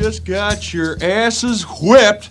[0.00, 2.30] just got your asses whipped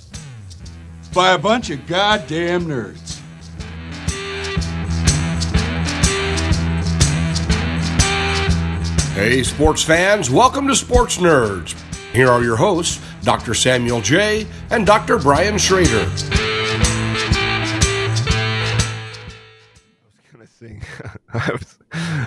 [1.14, 3.20] by a bunch of goddamn nerds.
[9.14, 11.80] Hey, sports fans, welcome to Sports Nerds.
[12.12, 13.54] Here are your hosts, Dr.
[13.54, 14.48] Samuel J.
[14.72, 15.20] and Dr.
[15.20, 16.10] Brian Schrader.
[20.34, 20.82] gonna sing.
[21.36, 21.78] I was,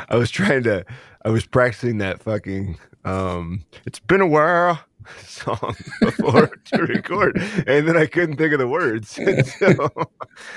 [0.08, 0.84] I was trying to,
[1.24, 2.78] I was practicing that fucking.
[3.04, 4.78] Um, it's been a while
[5.26, 9.18] song before to record, and then I couldn't think of the words.
[9.58, 9.88] So,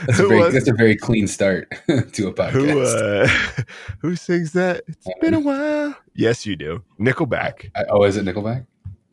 [0.07, 2.51] That's a, very, was- that's a very clean start to a podcast.
[2.51, 3.27] who uh,
[3.99, 4.83] who sings that?
[4.87, 5.95] It's been a while.
[6.13, 6.81] Yes, you do.
[6.99, 7.71] Nickelback.
[7.75, 8.65] I- oh, is it Nickelback?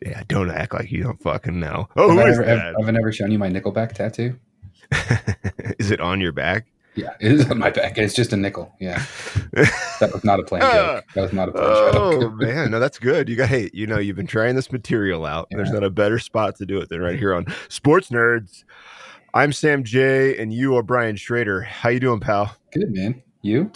[0.05, 1.89] Yeah, don't act like you don't fucking know.
[1.97, 4.39] Oh, have, who I is ever, have, have I never shown you my Nickelback tattoo?
[5.79, 6.67] is it on your back?
[6.95, 7.96] Yeah, it is on my back.
[7.96, 8.74] and It's just a nickel.
[8.80, 9.02] Yeah,
[9.52, 11.05] that was not a plan joke.
[11.15, 12.34] That was not a planned Oh joke.
[12.34, 13.29] man, no, that's good.
[13.29, 15.49] You got hey, you know, you've been trying this material out.
[15.51, 18.65] There's not a better spot to do it than right here on Sports Nerds.
[19.34, 21.62] I'm Sam J, and you are Brian Schrader.
[21.62, 22.54] How you doing, pal?
[22.73, 23.23] Good man.
[23.40, 23.73] You?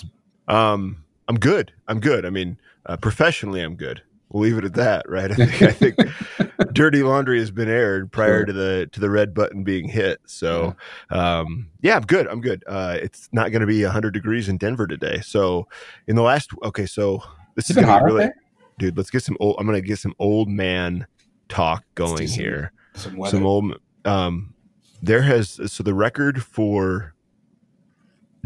[0.48, 1.73] Um, I'm good.
[1.89, 2.27] I'm good.
[2.27, 4.03] I mean, uh, professionally, I'm good.
[4.29, 5.31] We'll leave it at that, right?
[5.41, 5.97] I think, I think
[6.73, 8.47] Dirty Laundry has been aired prior Sure.
[8.47, 10.21] to the to the red button being hit.
[10.27, 10.75] So,
[11.11, 12.27] um, yeah, I'm good.
[12.27, 12.65] I'm good.
[12.67, 15.21] Uh, it's not going to be 100 degrees in Denver today.
[15.21, 15.69] So,
[16.07, 17.23] in the last, okay, so
[17.55, 18.31] this is been going hot to be really,
[18.79, 18.97] dude.
[18.97, 19.57] Let's get some old.
[19.59, 21.07] I'm going to get some old man
[21.49, 22.73] talk going some here.
[22.95, 23.25] Some.
[23.27, 23.75] Some old.
[24.05, 24.55] Um,
[25.03, 27.15] there has so the record for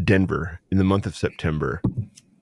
[0.03, 1.81] Denver in the month of September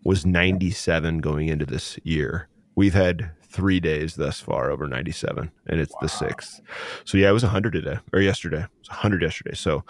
[0.03, 2.47] was 97 going into this year.
[2.79, 6.61] We've had three days thus far over 97, and it's the sixth.
[7.03, 8.61] So yeah, it was 100 today or yesterday.
[8.61, 9.53] It was 100 yesterday.
[9.53, 9.83] So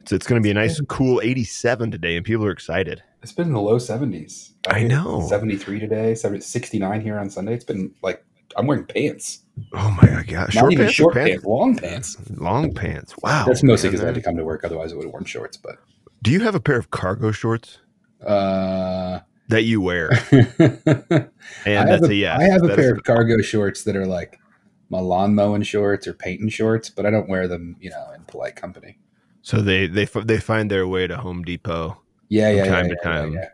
[0.00, 3.04] it's, it's going to be a nice, cool 87 today, and people are excited.
[3.22, 4.50] It's been in the low 70s.
[4.66, 5.24] I hit know.
[5.28, 7.54] 73 today, 70, 69 here on Sunday.
[7.54, 8.24] It's been like,
[8.56, 9.44] I'm wearing pants.
[9.72, 11.30] Oh my god, yeah, Not short even pants, or short pants?
[11.30, 12.16] pants, long pants.
[12.30, 13.14] long pants.
[13.22, 14.64] Wow, That's mostly because I had to come to work.
[14.64, 15.56] Otherwise, I would have worn shorts.
[15.56, 15.76] But
[16.22, 17.78] Do you have a pair of cargo shorts
[18.26, 20.10] uh, that you wear?
[20.30, 21.28] and
[21.88, 22.40] that's a, yes.
[22.40, 24.38] I have a pair of cargo shorts that are like
[24.90, 28.22] my lawn mowing shorts or painting shorts, but I don't wear them, you know, in
[28.24, 28.98] polite company.
[29.42, 32.00] So they they they find their way to Home Depot.
[32.28, 33.32] Yeah, From yeah, time yeah, to yeah, time.
[33.34, 33.48] yeah.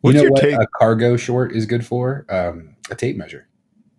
[0.00, 0.54] What's you know your what take?
[0.54, 2.26] a cargo short is good for?
[2.28, 3.48] Um, a tape measure,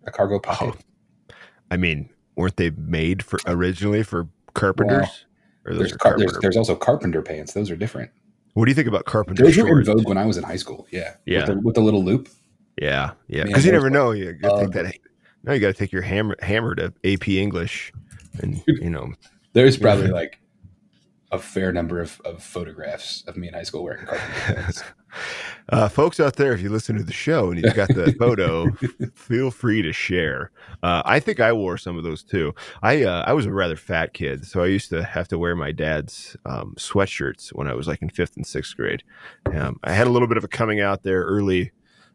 [0.06, 0.76] a cargo pocket.
[0.76, 1.34] Oh,
[1.70, 5.26] I mean, weren't they made for originally for carpenters?
[5.66, 7.52] or those there's, car- there's there's also carpenter pants.
[7.52, 8.10] Those are different.
[8.54, 10.56] What do you think about carpenter Those were in vogue when I was in high
[10.56, 10.86] school.
[10.90, 11.40] Yeah, Yeah.
[11.40, 12.28] with the, with the little loop.
[12.80, 13.44] Yeah, yeah.
[13.44, 14.12] Because you never know.
[14.12, 14.86] You take um, that.
[14.86, 15.00] ugly.
[15.42, 17.92] No, you got to take your hammer hammer to AP English,
[18.42, 19.12] and you know.
[19.52, 20.40] There's probably like
[21.32, 24.72] a fair number of, of photographs of me in high school wearing carpenter.
[25.70, 28.70] Uh, folks out there, if you listen to the show and you've got the photo,
[29.14, 30.50] feel free to share.
[30.82, 32.54] Uh, I think I wore some of those too.
[32.82, 35.54] I uh, I was a rather fat kid, so I used to have to wear
[35.54, 39.04] my dad's um, sweatshirts when I was like in fifth and sixth grade.
[39.54, 41.70] Um, I had a little bit of a coming out there early,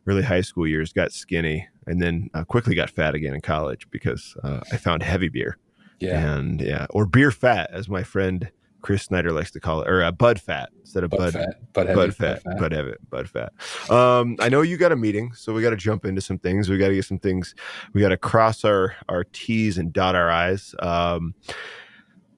[0.05, 0.91] early high school years.
[0.91, 5.01] Got skinny, and then uh, quickly got fat again in college because uh, I found
[5.01, 5.57] heavy beer
[5.99, 8.51] Yeah, and yeah, or beer fat, as my friend
[8.85, 11.73] Chris Snyder likes to call it, or uh, bud fat instead of butt bud fat,
[11.73, 12.57] butt heavy, bud fat, fat.
[12.59, 13.51] bud heavy, bud fat.
[13.89, 16.69] Um, I know you got a meeting, so we got to jump into some things.
[16.69, 17.55] We got to get some things.
[17.93, 20.75] We got to cross our our T's and dot our I's.
[20.77, 21.33] Um,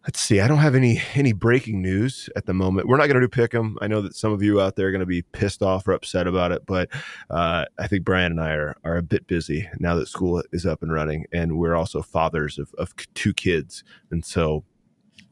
[0.05, 0.39] let's see.
[0.39, 2.87] I don't have any any breaking news at the moment.
[2.87, 3.77] We're not going to do pick 'em.
[3.81, 5.91] I know that some of you out there are going to be pissed off or
[5.91, 6.87] upset about it, but
[7.29, 10.65] uh, I think Brian and I are are a bit busy now that school is
[10.65, 14.63] up and running, and we're also fathers of of two kids, and so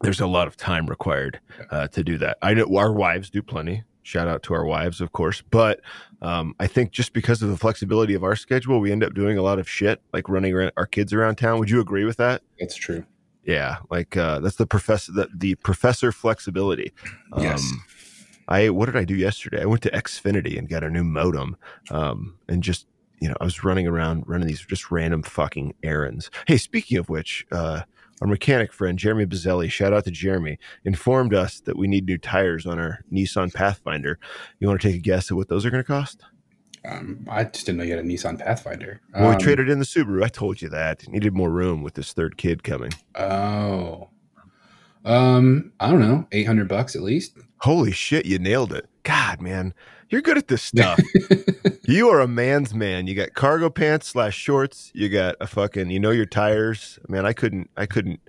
[0.01, 1.39] there's a lot of time required
[1.71, 2.37] uh, to do that.
[2.41, 3.83] I know our wives do plenty.
[4.03, 5.41] Shout out to our wives, of course.
[5.49, 5.81] But
[6.21, 9.37] um, I think just because of the flexibility of our schedule, we end up doing
[9.37, 11.57] a lot of shit, like running around, our kids around town.
[11.59, 12.43] Would you agree with that?
[12.57, 13.03] It's true.
[13.45, 16.91] Yeah, like uh, that's the professor, the, the professor flexibility.
[17.33, 17.71] Um, Yes.
[18.47, 19.61] I what did I do yesterday?
[19.63, 21.57] I went to Xfinity and got a new modem,
[21.89, 22.85] um, and just
[23.19, 26.29] you know I was running around running these just random fucking errands.
[26.47, 27.81] Hey, speaking of which, uh,
[28.21, 32.17] our mechanic friend Jeremy Bazzelli, shout out to Jeremy, informed us that we need new
[32.17, 34.19] tires on our Nissan Pathfinder.
[34.59, 36.21] You want to take a guess at what those are going to cost?
[36.87, 39.01] Um, I just didn't know you had a Nissan Pathfinder.
[39.13, 40.23] Well, we Um, traded in the Subaru.
[40.23, 41.07] I told you that.
[41.09, 42.91] Needed more room with this third kid coming.
[43.15, 44.09] Oh,
[45.03, 47.37] um, I don't know, eight hundred bucks at least.
[47.65, 48.85] Holy shit, you nailed it.
[49.01, 49.73] God, man,
[50.09, 50.99] you're good at this stuff.
[51.87, 53.07] you are a man's man.
[53.07, 54.91] You got cargo pants slash shorts.
[54.93, 56.99] You got a fucking, you know your tires.
[57.09, 58.19] Man, I couldn't, I couldn't,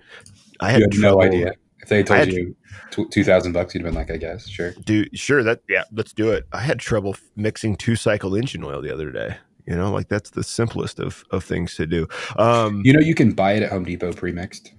[0.59, 1.53] I had, you had no idea.
[1.83, 2.55] If they told had- you
[2.89, 4.71] tw- two thousand bucks, you'd have been like, I guess, sure.
[4.83, 6.47] Dude, sure, that, yeah, let's do it.
[6.51, 9.37] I had trouble mixing two cycle engine oil the other day.
[9.67, 12.07] You know, like that's the simplest of of things to do.
[12.37, 14.73] Um, You know, you can buy it at Home Depot pre-mixed.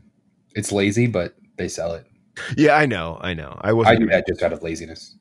[0.57, 2.08] It's lazy, but they sell it.
[2.57, 3.59] Yeah, I know, I know.
[3.63, 4.01] I I wasn't.
[4.01, 5.17] do that just out of laziness.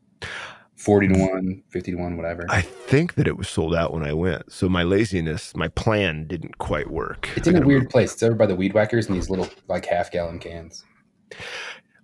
[0.75, 2.45] 40 to 1, 50 to 1, whatever.
[2.49, 6.27] I think that it was sold out when I went, so my laziness, my plan
[6.27, 7.29] didn't quite work.
[7.35, 8.13] it's in a weird place.
[8.13, 10.83] It's over by the weed whackers in these little like half gallon cans.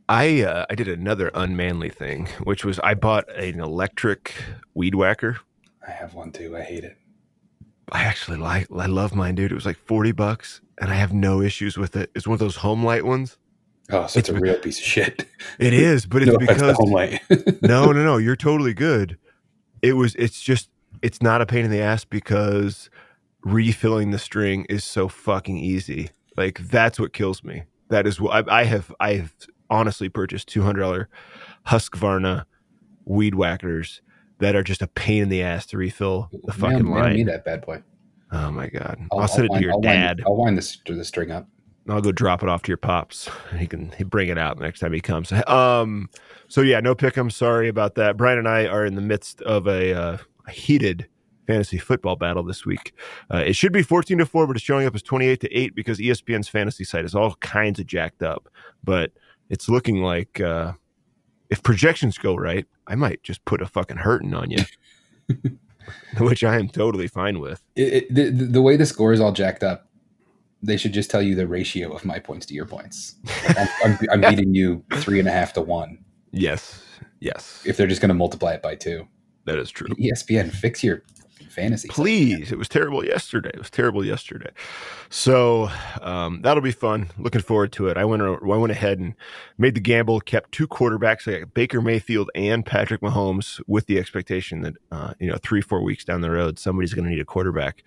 [0.10, 4.34] I uh, I did another unmanly thing, which was I bought an electric
[4.74, 5.38] weed whacker.
[5.88, 6.58] I have one too.
[6.58, 6.98] I hate it.
[7.92, 9.52] I actually like I love mine, dude.
[9.52, 12.10] It was like forty bucks, and I have no issues with it.
[12.16, 13.38] It's one of those Homelite ones.
[13.92, 15.26] Oh, so it's, It's- a real piece of shit.
[15.60, 16.78] It is, but it's no because
[17.62, 18.18] no, no, no.
[18.18, 19.18] You're totally good.
[19.82, 20.16] It was.
[20.16, 20.70] It's just.
[21.02, 22.90] It's not a pain in the ass because
[23.44, 26.10] refilling the string is so fucking easy.
[26.38, 27.64] Like that's what kills me.
[27.90, 28.94] That is what I, I have.
[29.02, 29.34] I have
[29.70, 31.10] honestly purchased two hundred dollar
[31.68, 32.46] Husqvarna
[33.06, 34.02] weed whackers
[34.40, 37.16] that are just a pain in the ass to refill the fucking Man, man, line.
[37.16, 37.84] need that bad boy.
[38.32, 38.98] Oh my god!
[39.12, 40.18] I'll, send it to your I'll dad.
[40.18, 41.48] Wind, I'll wind this the string up.
[41.90, 43.30] I'll go drop it off to your pops.
[43.58, 45.32] He can he bring it out next time he comes.
[45.48, 46.10] Um,
[46.48, 47.18] so yeah, no pick.
[47.18, 48.16] I'm Sorry about that.
[48.16, 51.08] Brian and I are in the midst of a, uh, a heated
[51.46, 52.94] fantasy football battle this week.
[53.34, 55.52] Uh, it should be fourteen to four, but it's showing up as twenty eight to
[55.52, 58.48] eight because ESPN's fantasy site is all kinds of jacked up.
[58.84, 59.12] But
[59.50, 60.74] it's looking like uh,
[61.50, 64.64] if projections go right, I might just put a fucking hurting on you,
[66.18, 67.62] which I am totally fine with.
[67.76, 69.88] It, it, the, the way the score is all jacked up,
[70.64, 73.16] they should just tell you the ratio of my points to your points.
[73.48, 76.04] Like, I'm, I'm, I'm beating you three and a half to one.
[76.32, 76.84] Yes,
[77.20, 79.08] yes, If they're just going to multiply it by two,
[79.46, 79.88] that is true.
[79.90, 81.04] ESPN, fix your
[81.50, 81.88] fantasy.
[81.88, 82.52] Please.
[82.52, 83.52] It was terrible yesterday.
[83.54, 84.50] It was terrible yesterday.
[85.10, 85.70] So
[86.02, 87.12] um, that'll be fun.
[87.18, 87.98] Looking forward to it.
[87.98, 89.14] I went I went ahead and
[89.58, 91.32] made the gamble, kept two quarterbacks.
[91.32, 95.62] I got Baker Mayfield and Patrick Mahomes with the expectation that uh, you know, three,
[95.62, 97.84] four weeks down the road, somebody's gonna need a quarterback.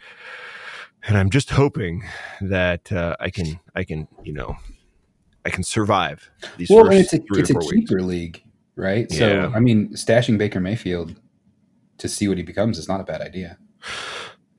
[1.06, 2.04] And I'm just hoping
[2.40, 4.56] that uh, I can I can, you know,
[5.44, 7.70] I can survive these Well, it's a, it's a four weeks.
[7.88, 8.42] cheaper league,
[8.74, 9.06] right?
[9.10, 9.18] Yeah.
[9.18, 11.14] So, I mean, stashing Baker Mayfield
[11.98, 13.56] to see what he becomes is not a bad idea.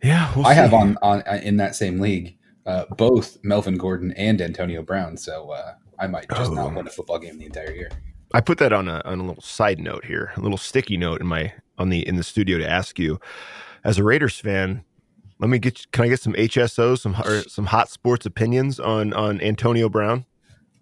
[0.04, 4.42] Yeah, we'll I have on on in that same league uh, both Melvin Gordon and
[4.42, 6.56] Antonio Brown, so uh, I might just Oh.
[6.56, 7.90] not win a football game the entire year.
[8.34, 11.20] I put that on a on a little side note here, a little sticky note
[11.22, 13.20] in my on the in the studio to ask you,
[13.84, 14.84] as a Raiders fan,
[15.40, 19.14] let me get can I get some HSOs, some or some hot sports opinions on
[19.14, 20.26] on Antonio Brown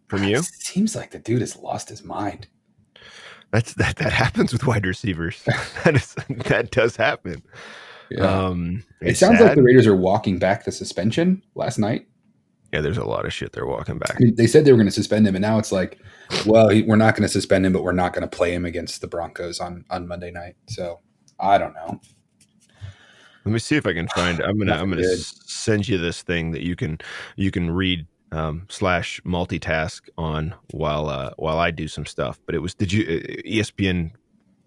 [0.07, 0.38] from you?
[0.38, 2.48] It seems like the dude has lost his mind.
[3.52, 5.42] That's that that happens with wide receivers.
[5.84, 6.16] that is
[6.46, 7.44] that does happen.
[8.19, 12.08] Um, it sounds like the Raiders are walking back the suspension last night.
[12.72, 12.81] yeah.
[12.81, 14.16] There's a lot of shit they're walking back.
[14.16, 16.00] I mean, they said they were going to suspend him, and now it's like,
[16.46, 18.63] well, he, we're not going to suspend him, but we're not going to play him
[18.63, 20.56] against the Broncos on on Monday night.
[20.69, 21.00] So
[21.40, 22.00] I don't know.
[23.45, 24.42] Let me see if I can find.
[24.42, 24.74] I'm gonna.
[24.74, 25.19] I'm gonna good.
[25.19, 26.97] send you this thing that you can
[27.36, 32.39] you can read um, slash multitask on while uh, while I do some stuff.
[32.47, 32.74] But it was.
[32.74, 33.03] Did you?
[33.03, 34.12] uh, ESPN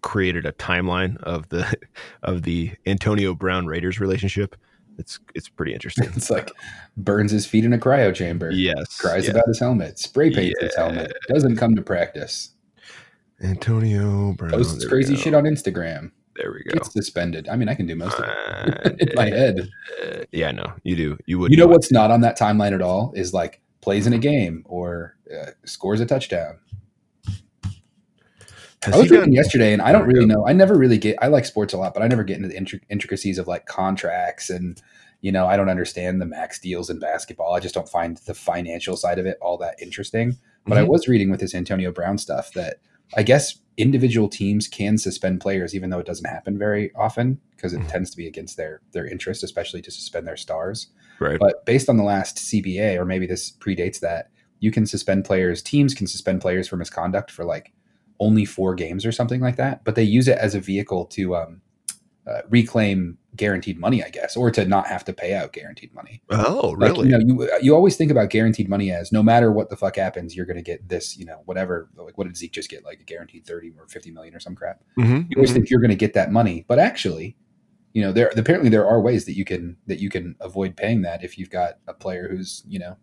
[0.02, 1.76] created a timeline of the
[2.22, 4.54] of the Antonio Brown Raiders relationship.
[4.96, 6.10] It's it's pretty interesting.
[6.14, 6.52] It's like
[6.96, 8.50] burns his feet in a cryo chamber.
[8.52, 8.96] yes.
[8.96, 9.32] Cries yeah.
[9.32, 9.98] about his helmet.
[9.98, 11.12] Spray paints his helmet.
[11.28, 12.50] Doesn't come to practice.
[13.40, 14.50] Antonio Brown.
[14.50, 16.12] Posts crazy shit on Instagram.
[16.38, 16.75] There we go.
[16.79, 17.49] Gets suspended.
[17.49, 18.31] I mean, I can do most of it
[18.87, 19.69] Uh, in my head.
[20.03, 21.19] uh, yeah, no, you do.
[21.27, 21.51] You would.
[21.51, 24.65] You know what's not on that timeline at all is like plays in a game
[24.69, 26.58] or uh, scores a touchdown.
[28.84, 30.46] Has I was reading done- yesterday, and I don't really know.
[30.46, 31.17] I never really get.
[31.20, 33.67] I like sports a lot, but I never get into the intric- intricacies of like
[33.67, 34.81] contracts and
[35.20, 35.46] you know.
[35.48, 37.55] I don't understand the max deals in basketball.
[37.55, 40.36] I just don't find the financial side of it all that interesting.
[40.65, 40.89] But I Mhm.
[40.89, 42.77] was reading with this Antonio Brown stuff that
[43.17, 47.72] I guess individual teams can suspend players, even though it doesn't happen very often because
[47.72, 47.88] it Mhm.
[47.88, 50.88] tends to be against their their interest, especially to suspend their stars.
[51.20, 51.38] right.
[51.38, 55.62] But based on the last CBA, or maybe this predates that, you can suspend players.
[55.62, 57.72] Teams can suspend players for misconduct for like
[58.20, 59.84] only four games or something like that.
[59.84, 61.60] But they use it as a vehicle to um,
[62.27, 66.23] uh, reclaim guaranteed money, I guess, or to not have to pay out guaranteed money.
[66.31, 67.08] oh, Like, really?
[67.08, 69.97] you know, you you always think about guaranteed money as no matter what the fuck
[69.97, 71.17] happens, you're going to get this.
[71.17, 71.89] You know, whatever.
[71.97, 72.85] Like, what did Zeke just get?
[72.85, 74.82] Like a guaranteed thirty or fifty million or some crap.
[74.99, 75.55] Mhm, You always mhm.
[75.55, 77.37] think you're going to get that money, but actually,
[77.93, 81.03] you know, there apparently there are ways that you can that you can avoid paying
[81.03, 82.97] that if you've got a player who's you know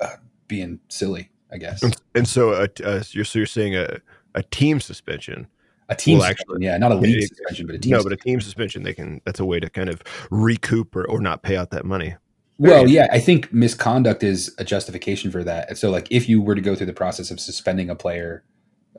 [0.00, 0.16] uh,
[0.48, 1.30] being silly.
[1.50, 4.00] I guess And, and so, uh, uh, you're so you're saying a
[4.34, 5.48] a team suspension.
[5.92, 7.92] A team well, suspension, actually- yeah, not a league Yeah, suspension, but a team.
[7.92, 9.20] No, but a team suspension, they can.
[9.24, 12.14] That's a way to kind of recoup or, or not pay out that money.
[12.58, 15.68] well, yeah, I think misconduct is a justification for that.
[15.68, 18.44] And so, like, if you were to go through the process of suspending a player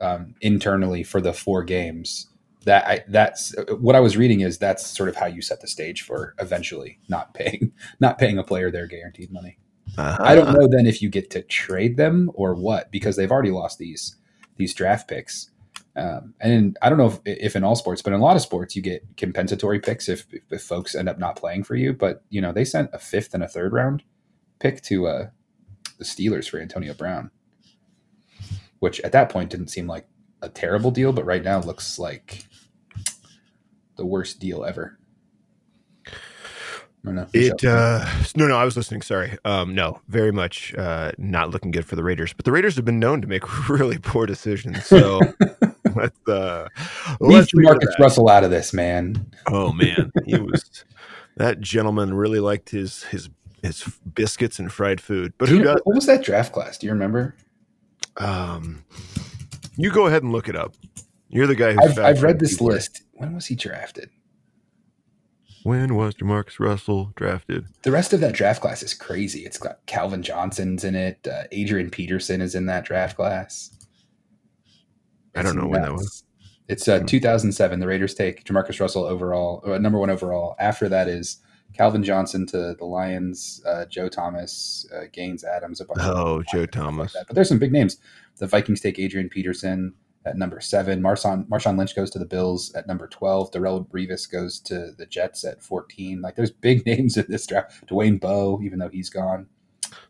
[0.00, 2.28] um, internally for the four games,
[2.64, 5.68] that I, that's what I was reading is that's sort of how you set the
[5.68, 9.58] stage for eventually not paying not paying a player their guaranteed money.
[9.96, 10.22] Uh-huh.
[10.22, 13.50] I don't know then if you get to trade them or what because they've already
[13.50, 14.16] lost these
[14.56, 15.50] these draft picks.
[15.96, 18.42] Um, and I don't know if, if in all sports, but in a lot of
[18.42, 21.92] sports, you get compensatory picks if, if folks end up not playing for you.
[21.92, 24.02] But you know, they sent a fifth and a third round
[24.58, 25.28] pick to uh,
[25.98, 27.30] the Steelers for Antonio Brown,
[28.80, 30.06] which at that point didn't seem like
[30.42, 32.44] a terrible deal, but right now looks like
[33.96, 34.98] the worst deal ever.
[37.34, 39.02] It uh no no I was listening.
[39.02, 39.36] Sorry.
[39.44, 42.84] Um no very much uh not looking good for the Raiders but the Raiders have
[42.86, 44.86] been known to make really poor decisions.
[44.86, 45.20] So
[45.96, 46.68] let's uh
[47.20, 47.94] let's leave it at Marcus.
[47.98, 49.26] Russell out of this, man.
[49.48, 50.84] oh man he was
[51.36, 53.30] that gentleman really liked his his
[53.62, 53.82] his
[54.14, 56.78] biscuits and fried food but who you does what was that draft class?
[56.78, 57.36] Do you remember?
[58.18, 58.84] um
[59.76, 60.74] you go ahead and look it up
[61.28, 62.68] you're the guy who's I've, I've read this people.
[62.68, 63.02] list.
[63.14, 64.10] When was he drafted?
[65.64, 69.40] when was JaMarcus Russell drafted The rest of that draft class is crazy.
[69.40, 71.26] It's got Calvin Johnson's in it.
[71.26, 73.70] Uh, Adrian Peterson is in that draft class.
[75.36, 76.24] I don't know when that was.
[76.68, 77.80] It's uh, 2007.
[77.80, 80.56] The Raiders take Jamarcus Russell overall, uh, number one overall.
[80.58, 81.38] After that is
[81.74, 85.80] Calvin Johnson to the Lions, uh, Joe Thomas, uh, Gaines Adams.
[85.80, 87.26] A bunch oh Joe like Thomas that.
[87.26, 87.98] But there's some big names.
[88.38, 91.02] The Vikings take Adrian Peterson at number seven.
[91.02, 93.50] Marshawn Marshawn Lynch goes to the Bills at number twelve.
[93.50, 96.20] Darrelle Revis goes to the Jets at fourteen.
[96.22, 97.86] Like there's big names in this draft.
[97.86, 99.48] Dwayne Bowe, even though he's gone.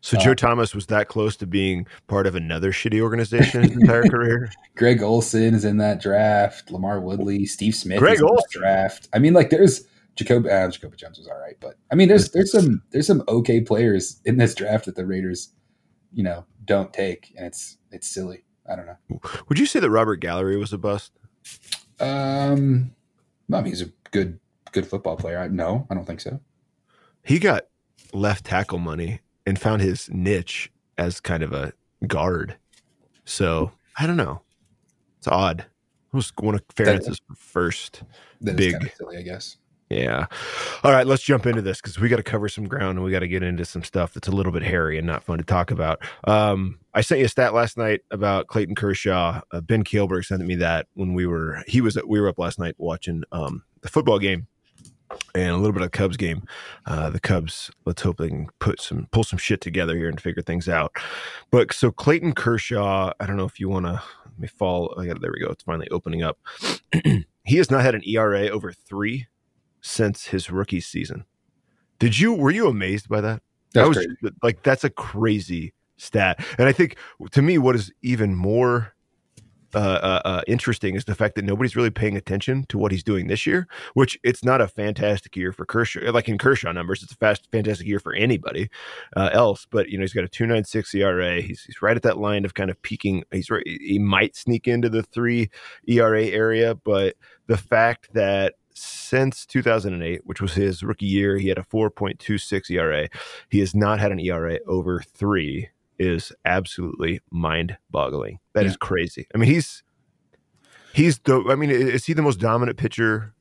[0.01, 3.71] So uh, Joe Thomas was that close to being part of another shitty organization his
[3.71, 6.69] entire career Greg Olsen is in that draft.
[6.69, 8.61] LaMarr Woodley, Steve Smith Greg is in that Olsen.
[8.61, 9.09] draft.
[9.13, 10.45] I mean, like there's Jacob.
[10.45, 13.61] Uh, Jacoby Jones was all right, but I mean, there's there's some there's some okay
[13.61, 15.49] players in this draft that the Raiders,
[16.13, 18.43] you know, don't take, and it's it's silly.
[18.69, 19.19] I don't know.
[19.47, 21.11] Would you say that Robert Gallery was a bust?
[21.99, 22.95] Um,
[23.53, 24.39] I mean, he's a good
[24.71, 25.39] good football player.
[25.39, 26.39] I, no, I don't think so.
[27.23, 27.67] He got
[28.13, 31.73] left tackle money and found his niche as kind of a
[32.07, 32.55] guard.
[33.25, 34.41] So I don't know.
[35.17, 35.59] It's odd.
[35.59, 38.03] It was one of Ferentz's first.
[38.43, 38.73] Big.
[38.73, 39.57] kind of silly, I guess.
[39.89, 40.25] Yeah.
[40.83, 43.11] All right, let's jump into this because we got to cover some ground and we
[43.11, 45.43] got to get into some stuff that's a little bit hairy and not fun to
[45.43, 45.99] talk about.
[46.23, 49.41] Um, I sent you a stat last night about Clayton Kershaw.
[49.51, 52.57] Uh, ben Kielberg sent me that when we were he was we were up last
[52.57, 54.47] night watching um, the football game
[55.33, 56.43] and a little bit of Cubs game.
[56.85, 60.19] Uh, the Cubs, let's hope they can put some pull some shit together here and
[60.19, 60.95] figure things out.
[61.51, 63.93] But so Clayton Kershaw, I don't know if you want to
[64.25, 64.93] let me fall.
[64.97, 65.51] I got there we go.
[65.51, 66.37] It's finally opening up.
[67.43, 69.27] he has not had an ERA over three
[69.81, 71.25] since his rookie season.
[71.99, 73.41] Did you were you amazed by that?
[73.73, 74.35] That's I was crazy.
[74.41, 76.43] like that's a crazy stat.
[76.57, 76.97] And I think
[77.31, 78.94] to me what is even more
[79.75, 83.03] uh, uh, uh, interesting is the fact that nobody's really paying attention to what he's
[83.03, 83.67] doing this year.
[83.93, 86.11] Which it's not a fantastic year for Kershaw.
[86.11, 88.69] Like in Kershaw numbers, it's a fast, fantastic year for anybody
[89.15, 89.67] uh, else.
[89.69, 91.41] But you know, he's got a two nine six ERA.
[91.41, 93.23] He's he's right at that line of kind of peaking.
[93.31, 93.65] He's right.
[93.65, 95.49] He might sneak into the three
[95.87, 97.15] ERA area, but
[97.47, 103.07] the fact that since 2008, which was his rookie year, he had a 4.26 ERA.
[103.49, 105.69] He has not had an ERA over three.
[105.97, 108.39] Is absolutely mind-boggling.
[108.53, 108.77] That is Yeah.
[108.81, 109.27] crazy.
[109.33, 109.83] I mean, he's
[110.93, 111.41] he's the.
[111.49, 113.33] I mean, is he the most dominant pitcher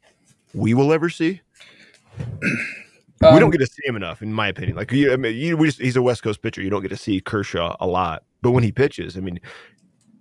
[0.55, 1.41] we will ever see?
[3.21, 4.77] we Um, don't get to see him enough, in my opinion.
[4.77, 6.63] Like, you, I mean, you, we just, he's a West Coast pitcher.
[6.63, 9.41] You don't get to see Kershaw a lot, but when he pitches, I mean,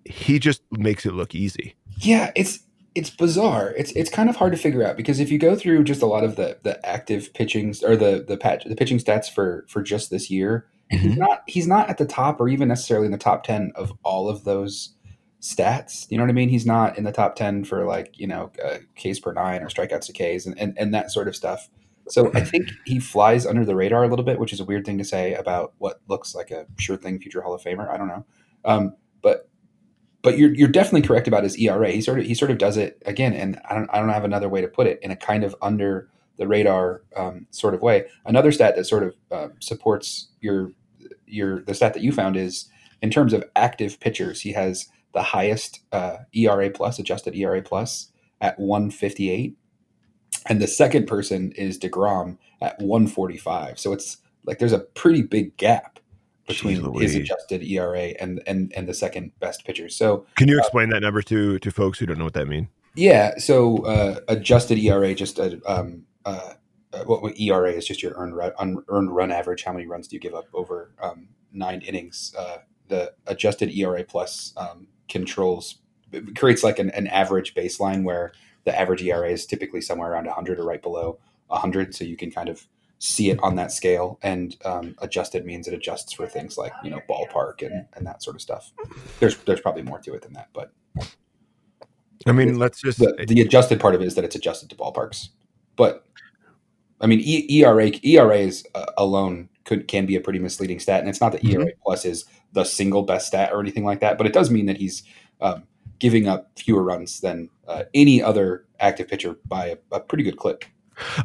[0.06, 1.76] he just makes it look easy.
[1.98, 2.60] Yeah, it's
[2.96, 3.74] it's bizarre.
[3.78, 6.06] It's it's kind of hard to figure out because if you go through just a
[6.06, 9.82] lot of the the active pitching or the the patch the pitching stats for for
[9.82, 10.66] just this year,
[10.98, 13.94] he's not he's not at the top or even necessarily in the top 10 of
[14.04, 14.94] all of those
[15.42, 16.10] stats.
[16.10, 16.50] You know what i mean?
[16.50, 19.70] He's not in the top 10 for like you know uh, ks per nine or
[19.70, 21.70] strikeouts to ks and, and and that sort of stuff.
[22.10, 24.86] So i think he flies under the radar a little bit which is a weird
[24.86, 27.90] thing to say about what looks like a sure thing future hall of famer.
[27.90, 28.26] I don't know.
[28.66, 29.50] Um, but
[30.24, 31.92] but you're you're definitely correct about his ERA.
[31.92, 34.24] He sort of he sort of does it again, and I don't I don't have
[34.24, 37.82] another way to put it in a kind of under the radar um, sort of
[37.82, 38.06] way.
[38.26, 40.72] Another stat that sort of uh, supports your
[41.34, 42.70] your the stat that you found is
[43.02, 48.10] in terms of active pitchers, he has the highest uh, ERA plus adjusted ERA plus
[48.42, 49.56] at 158,
[50.48, 53.80] and the second person is Degrom at 145.
[53.80, 56.00] So it's like there's a pretty big gap
[56.48, 59.90] between Jeez his adjusted ERA and and and the second best pitcher.
[59.90, 62.68] So Can you explain that number to to folks who don't know what that means?
[62.96, 66.54] yeah, so uh, adjusted ERA just uh, um, uh,
[66.94, 68.52] uh, what, what ERA is just your earned run,
[68.88, 69.64] earned run average.
[69.64, 72.34] How many runs do you give up over um, nine innings?
[72.38, 72.58] Uh,
[72.88, 75.80] the adjusted ERA plus um, controls
[76.36, 78.34] creates like an, an average baseline where
[78.66, 82.32] the average ERA is typically somewhere around 100 or right below 100, so you can
[82.32, 82.68] kind of
[83.00, 84.20] see it on that scale.
[84.22, 88.24] And um, adjusted means it adjusts for things like you know ballpark and, and that
[88.24, 88.72] sort of stuff.
[89.20, 90.72] There's there's probably more to it than that, but
[92.26, 94.76] I mean, let's just the, the adjusted part of it is that it's adjusted to
[94.76, 95.30] ballparks.
[95.76, 96.06] But
[97.04, 101.10] I mean, e- ERA ERAs uh, alone could can be a pretty misleading stat, and
[101.10, 101.46] it's not that.
[101.46, 104.66] ERA plus is the single best stat or anything like that, but it does mean
[104.68, 105.04] that he's
[105.42, 105.64] um,
[106.00, 110.38] giving up fewer runs than uh, any other active pitcher by a, a pretty good
[110.38, 110.64] clip.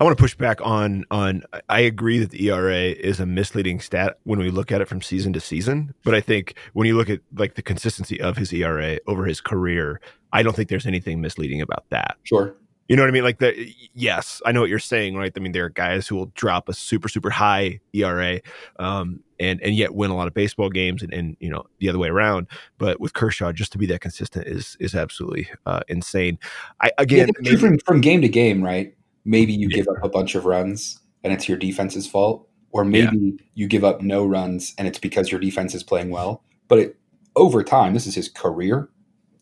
[0.01, 3.81] I want to push back on on I agree that the ERA is a misleading
[3.81, 6.97] stat when we look at it from season to season, but I think when you
[6.97, 10.01] look at like the consistency of his ERA over his career,
[10.33, 12.17] I don't think there's anything misleading about that.
[12.25, 12.57] Sure.
[12.89, 13.23] You know what I mean?
[13.23, 15.31] Like the yes, I know what you're saying, right?
[15.37, 18.41] I mean, there are guys who will drop a super super high ERA,
[18.79, 21.91] um, and and yet win a lot of baseball games, and, and you know the
[21.91, 22.47] other way around.
[22.79, 26.39] But with Kershaw, just to be that consistent is is absolutely uh, insane.
[26.81, 28.95] I Yeah, again, maybe from, from game to game, right?
[29.27, 33.37] Maybe you give up a bunch of runs and it's your defense's fault, or maybe
[33.53, 36.43] you give up no runs and it's because your defense is playing well.
[36.69, 36.97] But it,
[37.37, 38.89] over time, this is his career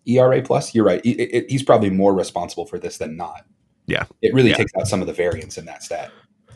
[0.07, 0.75] ERA plus.
[0.75, 1.01] You're right.
[1.05, 3.45] It- it- he's probably more responsible for this than not.
[3.87, 4.05] Yeah.
[4.23, 4.57] it really Yeah.
[4.57, 6.11] takes out some of the variance in that stat.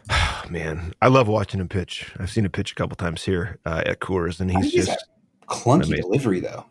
[0.50, 2.10] man, I love watching him pitch.
[2.18, 4.90] I've seen him pitch a couple times here uh, at Coors, and he's just
[5.48, 5.96] clunky amazing.
[6.02, 6.64] delivery though.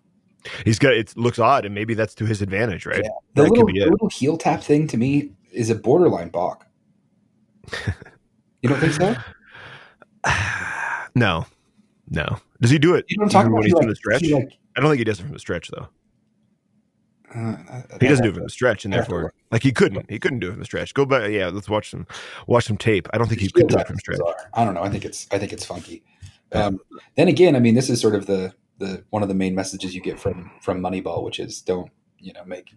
[0.65, 3.01] he's got it looks odd, and maybe that's to his advantage, right?
[3.03, 3.09] Yeah.
[3.35, 6.65] The That little, the little heel tap thing to me is a borderline balk.
[8.61, 9.15] you don't think so?
[11.15, 11.45] no,
[12.09, 12.37] no.
[12.61, 13.05] Does he do it?
[13.07, 13.55] You know what I'm talking even about?
[13.57, 14.23] when he's like- from the stretch?
[14.31, 15.87] like, I don't think he does it from the stretch though.
[17.35, 19.71] Uh, He doesn't do it from the stretch, and I have to therefore, like he
[19.71, 20.93] couldn't, he couldn't do it from the stretch.
[20.93, 21.47] Go back, yeah.
[21.47, 22.07] Let's watch some,
[22.47, 23.07] watch some tape.
[23.13, 24.19] I don't think he could do it from stretch.
[24.19, 24.49] bizarre.
[24.53, 24.83] I don't know.
[24.83, 26.03] I think it's I think it's funky.
[26.51, 26.79] Um,
[27.15, 29.93] then again, I mean, this is sort of the the one of the main messages
[29.93, 32.73] you get from from Moneyball, which is don't you know make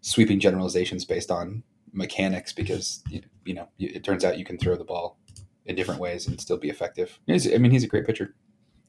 [0.00, 1.62] sweeping generalizations based on
[1.92, 5.18] mechanics because you, you know it turns out you can throw the ball
[5.66, 7.18] in different ways and still be effective.
[7.28, 8.34] I mean, he's a great pitcher.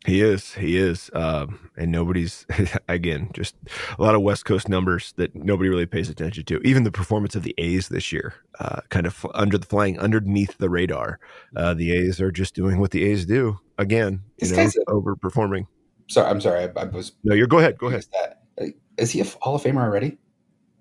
[0.05, 2.45] He is, he is, um, and nobody's
[2.87, 3.55] again just
[3.97, 6.59] a lot of West Coast numbers that nobody really pays attention to.
[6.63, 10.57] Even the performance of the A's this year, uh, kind of under the flying underneath
[10.59, 11.19] the radar.
[11.55, 14.21] Uh, the A's are just doing what the A's do again.
[14.37, 15.65] You know, overperforming.
[16.07, 16.65] Sorry, I'm sorry.
[16.65, 18.05] I, I was No, you're go ahead, go ahead.
[18.13, 18.43] that.
[18.61, 20.19] Uh, Is he a Hall of Famer already?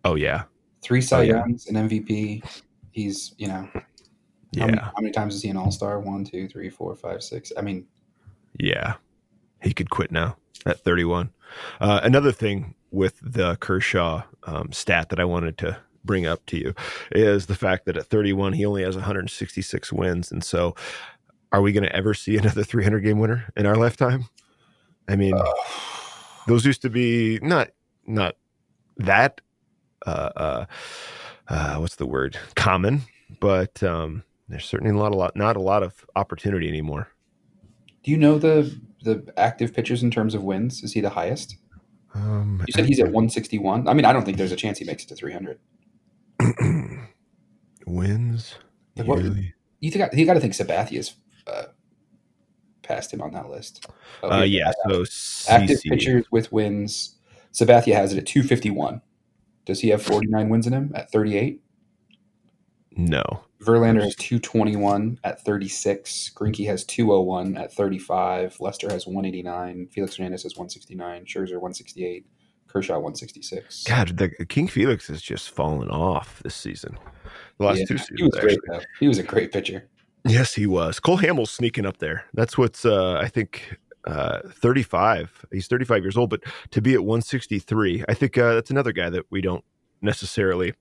[0.04, 0.44] Oh yeah,
[0.82, 1.32] Three Cy Oh, yeah.
[1.36, 2.44] Youngs, an MVP.
[2.92, 3.80] He's you know how,
[4.52, 5.98] yeah, many, how many times is he an All Star?
[5.98, 7.52] One, two, three, four, five, six.
[7.56, 7.86] I mean,
[8.60, 8.94] yeah.
[9.64, 11.30] He could quit now at 31.
[11.80, 16.58] Uh, another thing with the Kershaw um, stat that I wanted to bring up to
[16.58, 16.74] you
[17.12, 20.74] is the fact that at 31 he only has 166 wins, and so
[21.50, 24.26] are we going to ever see another 300 game winner in our lifetime?
[25.08, 25.44] I mean, uh,
[26.46, 27.70] those used to be not
[28.06, 28.36] not
[28.98, 29.40] that
[30.06, 30.66] uh, uh,
[31.48, 33.02] uh, what's the word common,
[33.40, 37.08] but um, there's certainly a lot, a lot, not a lot of opportunity anymore.
[38.02, 40.82] do you know the the active pitchers in terms of wins?
[40.82, 41.56] Is he the highest?
[42.14, 43.86] Um, You said he's at 161.
[43.88, 45.58] I mean, I don't think there's a chance he makes it to 300.
[47.86, 48.54] wins.
[48.96, 49.22] Like what-.
[49.80, 51.14] You think you got to think Sabathia's
[51.46, 51.64] uh,
[52.82, 53.86] passed him on that list.
[54.22, 54.70] Oh, Uh, yeah.
[54.88, 55.04] So
[55.48, 55.90] active CC.
[55.90, 57.16] pitchers with wins.
[57.52, 59.00] Sabathia has it at 251.
[59.66, 61.60] Does he have 49 wins in him at 38?
[62.96, 63.22] No.
[63.60, 66.30] Verlander has 221 at 36.
[66.34, 68.56] Greinke has 201 at 35.
[68.60, 69.88] Lester has 189.
[69.90, 71.24] Felix Hernandez has 169.
[71.24, 72.26] Scherzer 168.
[72.68, 73.84] Kershaw 166.
[73.84, 76.98] God, the King Felix has just fallen off this season.
[77.58, 78.80] The last Yeah, two he seasons, was great though.
[78.98, 79.88] He was a great pitcher.
[80.26, 80.98] Yes, he was.
[80.98, 82.24] Cole Hamels sneaking up there.
[82.34, 85.46] That's what's uh, I think uh, 35.
[85.52, 86.40] He's 35 years old, but
[86.72, 89.64] to be at 163, I think uh, that's another guy that we don't
[90.02, 90.74] necessarily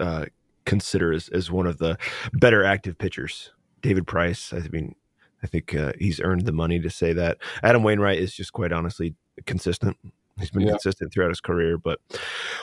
[0.00, 0.26] uh,
[0.70, 1.98] consider as, as one of the
[2.32, 3.50] better active pitchers.
[3.82, 4.52] David Price.
[4.52, 4.94] I mean,
[5.42, 7.38] I think uh, he's earned the money to say that.
[7.62, 9.14] Adam Wainwright is just quite honestly
[9.46, 9.96] consistent.
[10.38, 10.70] He's been Yeah.
[10.72, 11.98] consistent throughout his career, but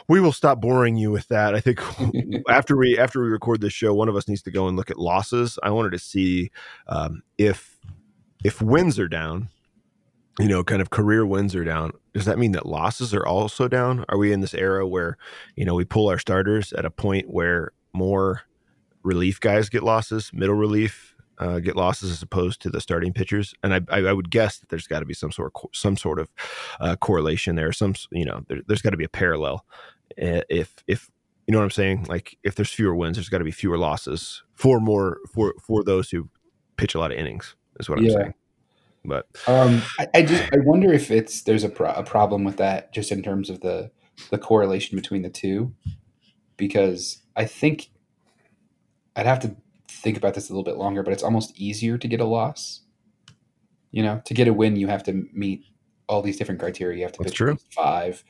[0.07, 1.53] we will stop boring you with that.
[1.53, 1.79] I think
[2.49, 4.89] after we after we record this show, one of us needs to go and look
[4.89, 5.59] at losses.
[5.61, 6.49] I wanted to see
[6.87, 7.77] um, if
[8.43, 9.49] if wins are down,
[10.39, 11.91] you know, kind of career wins are down.
[12.13, 14.05] Does that mean that losses are also down?
[14.09, 15.17] Are we in this era where
[15.55, 18.41] you know we pull our starters at a point where more
[19.03, 23.53] relief guys get losses, middle relief uh, get losses as opposed to the starting pitchers?
[23.63, 25.69] And I, I, I would guess that there's got to be some sort of co-
[25.73, 26.29] some sort of
[26.79, 27.71] uh, correlation there.
[27.71, 29.65] Some you know there, there's got to be a parallel.
[30.17, 31.09] If if
[31.45, 33.77] you know what I'm saying, like if there's fewer wins, there's got to be fewer
[33.77, 36.29] losses for more for for those who
[36.75, 37.55] pitch a lot of innings.
[37.79, 38.33] Is what I'm saying.
[39.05, 42.57] But Um, I, I just I wonder if it's there's a, pro- a problem with
[42.57, 43.91] that just in terms of the
[44.31, 45.73] the correlation between the two,
[46.57, 47.89] because I think
[49.15, 49.55] I'd have to
[49.87, 52.81] think about this a little bit longer, but it's almost easier to get a loss.
[53.91, 55.63] You know, to get a win, you have to meet
[56.09, 56.97] all these different criteria.
[56.97, 57.57] You have to That's true.
[57.71, 58.23] five.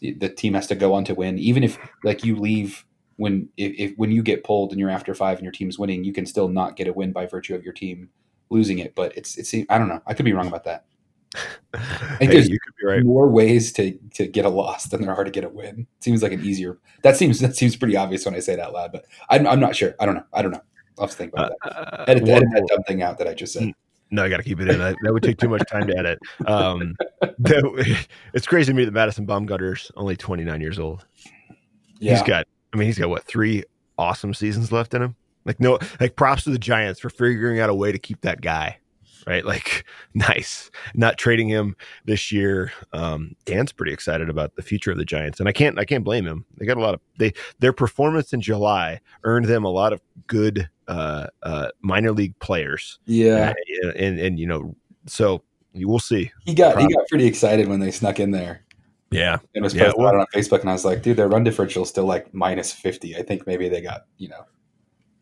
[0.00, 2.84] The, the team has to go on to win, even if like you leave
[3.16, 6.04] when if, if when you get pulled and you're after five and your team's winning,
[6.04, 8.08] you can still not get a win by virtue of your team
[8.50, 8.94] losing it.
[8.94, 10.02] But it's it's I don't know.
[10.06, 10.84] I could be wrong about that.
[12.20, 13.02] Hey, there's- you could be right.
[13.02, 15.86] More ways to to get a loss than there are to get a win.
[16.00, 16.78] Seems like an easier.
[17.02, 19.58] That seems that seems pretty obvious when I say it out loud, but I'm, I'm
[19.60, 19.94] not sure.
[19.98, 20.24] I don't know.
[20.32, 20.60] I don't know.
[20.98, 21.76] I'll have to think about that.
[22.00, 23.72] Uh, Edit, one edit that dumb thing out that I just said.
[24.12, 24.78] No, I got to keep it in.
[24.78, 26.20] That, that would take too much time to edit.
[26.46, 31.04] Um, that- it's crazy to me that Madison Bumgarner's only 29 years old.
[31.98, 33.64] Yeah, He's got, I mean, he's got what three
[33.98, 35.16] awesome seasons left in him.
[35.44, 38.40] Like no, like props to the Giants for figuring out a way to keep that
[38.40, 38.78] guy.
[39.26, 39.84] Right, like
[40.14, 40.70] nice.
[40.94, 42.72] Not trading him this year.
[42.92, 46.04] Um, Dan's pretty excited about the future of the Giants, and I can't, I can't
[46.04, 46.44] blame him.
[46.58, 50.00] They got a lot of they their performance in July earned them a lot of
[50.26, 52.98] good uh, uh, minor league players.
[53.06, 53.54] yeah.
[53.84, 54.74] Uh, and and you know,
[55.06, 56.30] so you will see.
[56.44, 58.64] He got he got pretty excited when they snuck in there
[59.10, 61.82] Yeah, and was Yeah, well- on Facebook, and I was like, dude, their run differential
[61.82, 63.16] is still like minus fifty.
[63.16, 64.44] I think maybe they got you know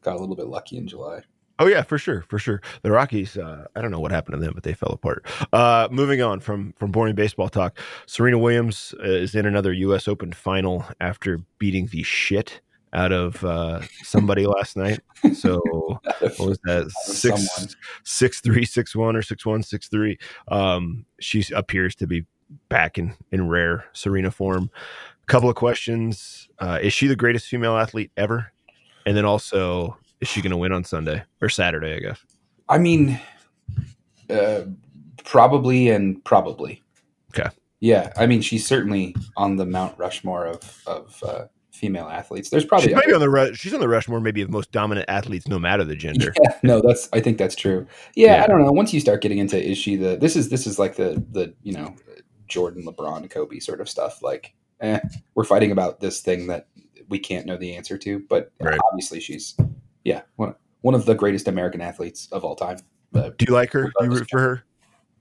[0.03, 1.23] got a little bit lucky in July.
[1.63, 2.61] Oh yeah, for sure, for sure.
[2.83, 5.25] The Rockies, uh, I don't know what happened to them, but they fell apart.
[5.53, 10.09] Uh, moving on from from boring baseball talk, Serena Williams uh, is in another U.S.
[10.09, 12.61] Open final after beating the shit
[12.95, 14.99] out of uh, somebody last night.
[15.37, 15.61] So
[16.19, 17.73] what was that six Someone.
[18.03, 20.19] six three six one or six one six three?
[20.49, 22.27] Um, she appears to be
[22.71, 24.69] back in in rare Serena form.
[25.23, 28.51] A couple of questions: uh, Is she the greatest female athlete ever?
[29.07, 31.95] And then also, is she going to win on Sunday or Saturday?
[31.95, 32.25] I guess.
[32.69, 33.21] I mean,
[34.31, 34.63] uh,
[35.25, 36.83] probably and probably.
[37.39, 37.51] Okay.
[37.81, 42.49] Yeah, I mean, she's certainly on the Mount Rushmore of of uh, female athletes.
[42.49, 45.07] There's probably She's maybe on the Ru- she's on the Rushmore, maybe of most dominant
[45.09, 46.33] athletes, no matter the gender.
[46.43, 47.87] Yeah, no, that's I think that's true.
[48.15, 48.45] Yeah, Yeah.
[48.45, 48.71] I don't know.
[48.73, 51.53] Once you start getting into is she the this is this is like the the
[51.65, 51.97] you know
[52.47, 54.23] Jordan, LeBron, Kobe sort of stuff.
[54.23, 55.01] Like, eh,
[55.35, 56.69] we're fighting about this thing that
[57.09, 58.79] we can't know the answer to, but Right.
[58.91, 59.57] obviously she's
[60.05, 62.79] yeah one one of the greatest American athletes of all time.
[63.15, 63.93] Uh, Do you like her?
[63.99, 64.65] Do you root for her?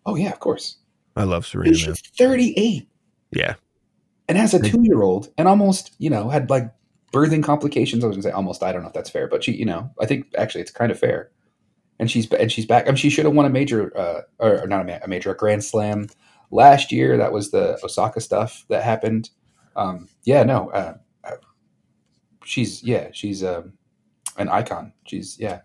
[0.05, 0.77] oh yeah, of course.
[1.15, 1.75] I love Serena.
[1.75, 2.87] She's 38
[3.31, 3.55] Yeah,
[4.27, 6.71] and as a two year old and almost you know had like
[7.13, 8.03] birthing complications.
[8.03, 8.63] I was gonna say almost.
[8.63, 10.91] I don't know if that's fair, but she you know I think actually it's kind
[10.91, 11.31] of fair.
[11.99, 12.85] And she's and she's back.
[12.85, 15.07] I mean, she should have won a major uh, or, or not a, ma- a
[15.07, 16.07] major, a Grand Slam
[16.49, 17.15] last year.
[17.15, 19.29] That was the Osaka stuff that happened.
[19.75, 21.35] Um, yeah, no, uh, uh,
[22.43, 23.73] she's yeah, she's um,
[24.37, 24.93] an icon.
[25.05, 25.61] She's yeah,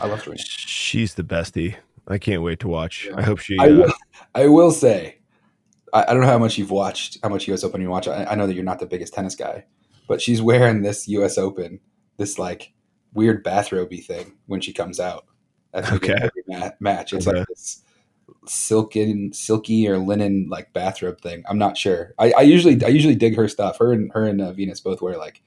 [0.00, 0.40] I love Serena.
[0.42, 1.76] she's the bestie.
[2.08, 3.06] I can't wait to watch.
[3.08, 3.16] Yeah.
[3.18, 3.56] I hope she.
[3.58, 3.92] I Uh, will,
[4.34, 5.18] I will say,
[5.92, 7.62] I, I don't know how much you've watched, how much U.S.
[7.62, 8.08] Open you watch.
[8.08, 9.64] I, I know that you're not the biggest tennis guy,
[10.08, 11.38] but she's wearing this U.S.
[11.38, 11.78] Open,
[12.16, 12.72] this like
[13.12, 15.26] weird bathrobe thing when she comes out.
[15.72, 16.14] At Okay.
[16.14, 17.12] of every ma- match.
[17.12, 17.38] It's Okay.
[17.38, 17.84] like this
[18.46, 21.44] silken, silky or linen like bathrobe thing.
[21.48, 22.14] I'm not sure.
[22.18, 23.78] I, I usually, I usually dig her stuff.
[23.78, 25.42] Her and her and uh, Venus both wear like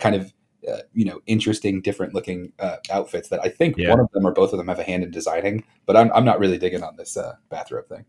[0.00, 0.32] kind of.
[0.68, 3.90] Uh, you know, interesting, different looking uh, outfits that I think Yeah.
[3.90, 6.24] one of them or both of them have a hand in designing, but I'm, I'm
[6.24, 8.04] not really digging on this uh, bathrobe thing.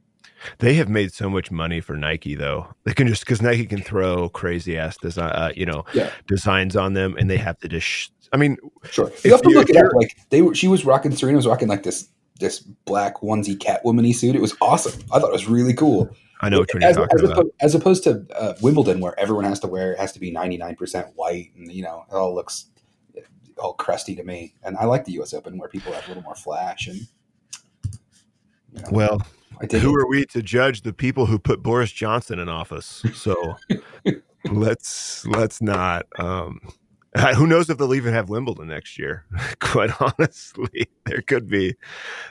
[0.60, 2.68] they have made so much money for Nike, though.
[2.86, 6.12] They can just because Nike can throw crazy ass design, uh, you know, Yeah.
[6.28, 7.88] designs on them, and they have to just.
[7.88, 8.58] sh- I mean,
[8.92, 9.12] Sure.
[9.24, 9.92] You have to look it up.
[9.96, 11.12] Like they were, she was rocking.
[11.16, 14.34] Serena was rocking like this this black onesie Catwoman suit.
[14.36, 14.94] It was awesome.
[15.12, 16.10] I thought it was really cool.
[16.42, 17.38] I know which one you're as, talking as, about.
[17.38, 20.32] opposed, as opposed to uh, Wimbledon, where everyone has to wear it has to be
[20.32, 22.68] ninety nine percent white, and you know it all looks
[23.58, 24.56] all crusty to me.
[24.64, 25.34] And I like the U.S.
[25.34, 27.00] Open where people have a little more flash and.
[28.72, 29.22] You know, Well,
[29.60, 30.02] who it.
[30.04, 33.04] are we to judge the people who put Boris Johnson in office?
[33.14, 33.56] So
[34.46, 36.06] let's let's not.
[36.18, 36.60] Um,
[37.16, 39.26] uh, who knows if they'll even have Wimbledon next year?
[39.60, 41.76] Quite honestly, there could be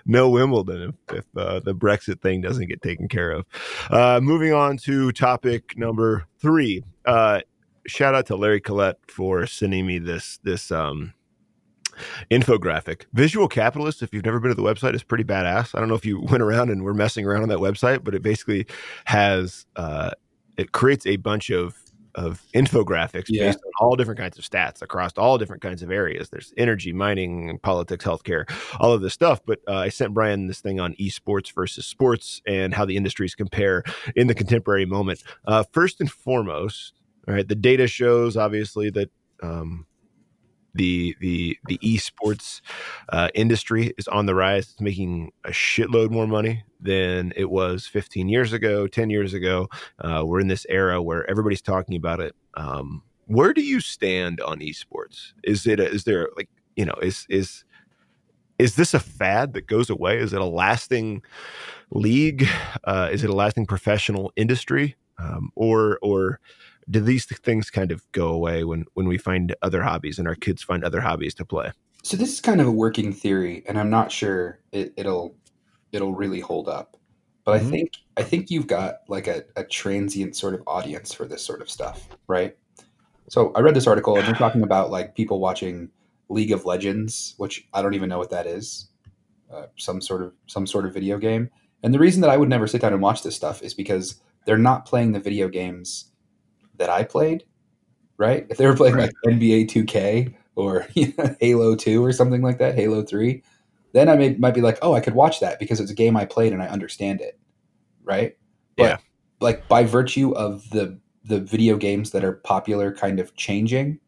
[0.07, 3.47] no Wimbledon if, if uh, the Brexit thing doesn't get taken care of.
[3.91, 6.83] Uh, moving on to topic number three.
[7.05, 7.41] Uh,
[7.87, 11.15] shout out to Larry Collette for sending me this this um,
[12.31, 13.07] infographic.
[13.13, 15.75] Visual Capitalist, if you've never been to the website, is pretty badass.
[15.75, 18.15] I don't know if you went around and were messing around on that website, but
[18.15, 18.67] it basically
[19.07, 20.11] has uh,
[20.57, 21.77] it creates a bunch of
[22.15, 23.47] of infographics Yeah.
[23.47, 26.31] based on all different kinds of stats across all different kinds of areas.
[26.31, 29.41] There's energy, mining, politics, healthcare, all of this stuff.
[29.45, 33.35] But uh, I sent Brian this thing on esports versus sports and how the industries
[33.35, 33.83] compare
[34.17, 35.23] in the contemporary moment.
[35.47, 36.95] Uh, first and foremost,
[37.27, 39.11] all right, the data shows obviously that
[39.43, 39.87] um,
[40.79, 42.63] the the the esports
[43.11, 44.71] uh, industry is on the rise.
[44.71, 49.69] It's making a shitload more money than it was 15 years ago, 10 years ago.
[49.99, 52.35] Uh, we're in this era where everybody's talking about it.
[52.55, 55.33] Um, where do you stand on esports?
[55.45, 57.65] Is it a, is there like you know is is
[58.59, 60.19] is this a fad that goes away?
[60.19, 61.23] Is it a lasting
[61.91, 62.47] league?
[62.85, 64.97] Uh, is it a lasting professional industry?
[65.19, 66.39] Um, or or
[66.91, 70.35] do these things kind of go away when when we find other hobbies and our
[70.35, 71.73] kids find other hobbies to play?
[72.03, 75.37] So this is kind of a working theory, and I'm not sure it, will
[75.93, 76.97] it'll really hold up.
[77.45, 77.67] But mm-hmm.
[77.67, 81.45] I think I think you've got like a, a transient sort of audience for this
[81.45, 82.57] sort of stuff, right?
[83.29, 85.91] So I read this article and they're talking about like people watching
[86.31, 88.89] League of Legends, which I don't even know what that is,
[89.53, 91.51] uh, some sort of some sort of video game.
[91.83, 94.21] And the reason that I would never sit down and watch this stuff is because
[94.47, 96.11] they're not playing the video games
[96.79, 97.45] that I played,
[98.17, 98.47] right?
[98.49, 99.13] If they were playing right.
[99.25, 103.43] like NBA 2K or you know, Halo 2 or something like that, Halo 3,
[103.93, 106.17] then I may, might be like, oh, I could watch that because it's a game
[106.17, 107.39] I played and I understand it,
[108.05, 108.37] right?
[108.77, 108.97] But yeah.
[109.41, 114.01] like by virtue of the the video games that are popular kind of changing,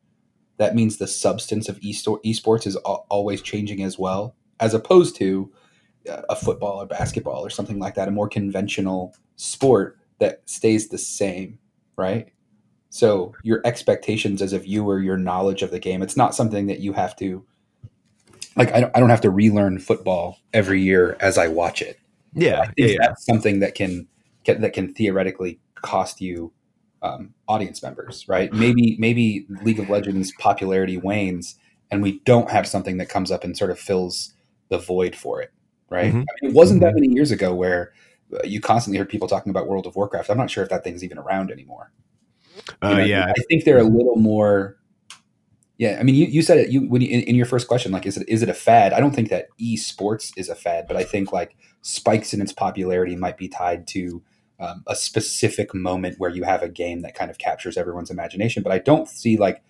[0.57, 5.53] that means the substance of esports is always changing as well, as opposed to
[6.09, 10.89] uh, a football or basketball or something like that, a more conventional sport that stays
[10.89, 11.59] the same,
[11.97, 12.31] right?
[12.91, 16.81] So your expectations as a viewer, your knowledge of the game, it's not something that
[16.81, 17.45] you have to
[18.57, 21.99] like I don't, I don't have to relearn football every year as I watch it.
[22.35, 24.07] Yeah, yeah, that's something that can,
[24.45, 26.53] can that can theoretically cost you
[27.03, 28.53] um, audience members, right?
[28.53, 31.57] Maybe maybe League of Legends popularity wanes,
[31.91, 34.33] and we don't have something that comes up and sort of fills
[34.69, 35.53] the void for it,
[35.89, 36.09] right?
[36.09, 36.19] Mm-hmm.
[36.19, 37.01] I mean, it wasn't that mm-hmm.
[37.01, 37.93] many years ago where
[38.33, 40.31] uh, you constantly heard people talking about World of Warcraft.
[40.31, 41.91] I'm not sure if that thing's even around anymore.
[42.83, 44.77] Uh, you know, yeah, I think they're a little more.
[45.79, 46.71] Yeah, I mean, you, you said it.
[46.71, 48.93] You when you, in, in your first question, like, is it is it a fad?
[48.93, 52.53] I don't think that esports is a fad, but I think like spikes in its
[52.53, 54.23] popularity might be tied to
[54.59, 58.63] um, a specific moment where you have a game that kind of captures everyone's imagination.
[58.63, 59.63] But I don't see like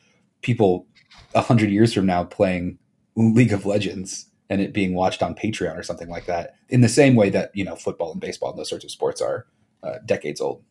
[0.42, 0.86] people
[1.34, 2.78] a hundred years from now playing
[3.16, 6.56] League of Legends and it being watched on Patreon or something like that.
[6.68, 9.22] In the same way that you know football and baseball and those sorts of sports
[9.22, 9.46] are
[9.82, 10.62] uh, decades old.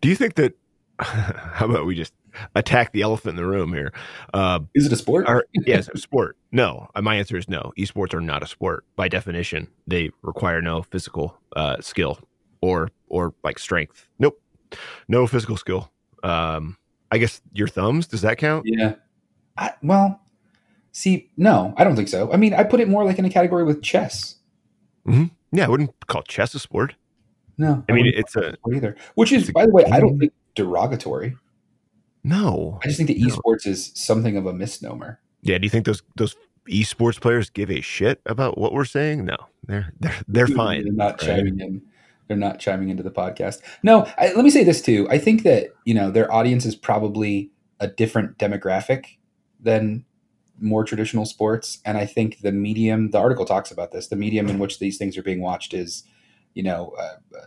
[0.00, 0.54] Do you think that?
[1.54, 2.12] How about we just
[2.54, 3.92] attack the elephant in the room here?
[4.32, 5.26] Uh, is it a sport?
[5.26, 6.36] Are, yes, a sport.
[6.50, 7.72] No, uh, my answer is no.
[7.78, 9.68] Esports are not a sport by definition.
[9.86, 12.18] They require no physical uh, skill
[12.60, 14.08] or or like strength.
[14.18, 14.40] Nope,
[15.08, 15.90] no physical skill.
[16.22, 16.76] Um,
[17.10, 18.06] I guess your thumbs.
[18.06, 18.64] Does that count?
[18.66, 18.94] Yeah.
[19.56, 20.20] I, well,
[20.92, 22.32] see, no, I don't think so.
[22.32, 24.36] I mean, I put it more like in a category with chess.
[25.06, 25.24] Mm-hmm.
[25.54, 26.94] Yeah, I wouldn't call chess a sport.
[27.58, 28.96] No, I, I mean it's a either.
[29.14, 31.36] Which is, by the way, I don't think derogatory.
[32.24, 33.26] No, I just think that no.
[33.26, 35.20] esports is something of a misnomer.
[35.42, 36.36] Yeah, do you think those those
[36.68, 39.24] esports players give a shit about what we're saying?
[39.24, 39.36] No,
[39.66, 40.84] they're they're they're fine.
[40.84, 41.36] They're not right?
[41.36, 41.82] chiming in
[42.28, 43.60] they're not chiming into the podcast.
[43.82, 45.06] No, I, let me say this too.
[45.10, 49.18] I think that you know their audience is probably a different demographic
[49.60, 50.04] than
[50.60, 53.10] more traditional sports, and I think the medium.
[53.10, 54.08] The article talks about this.
[54.08, 56.04] The medium in which these things are being watched is,
[56.54, 57.46] you know, uh, uh,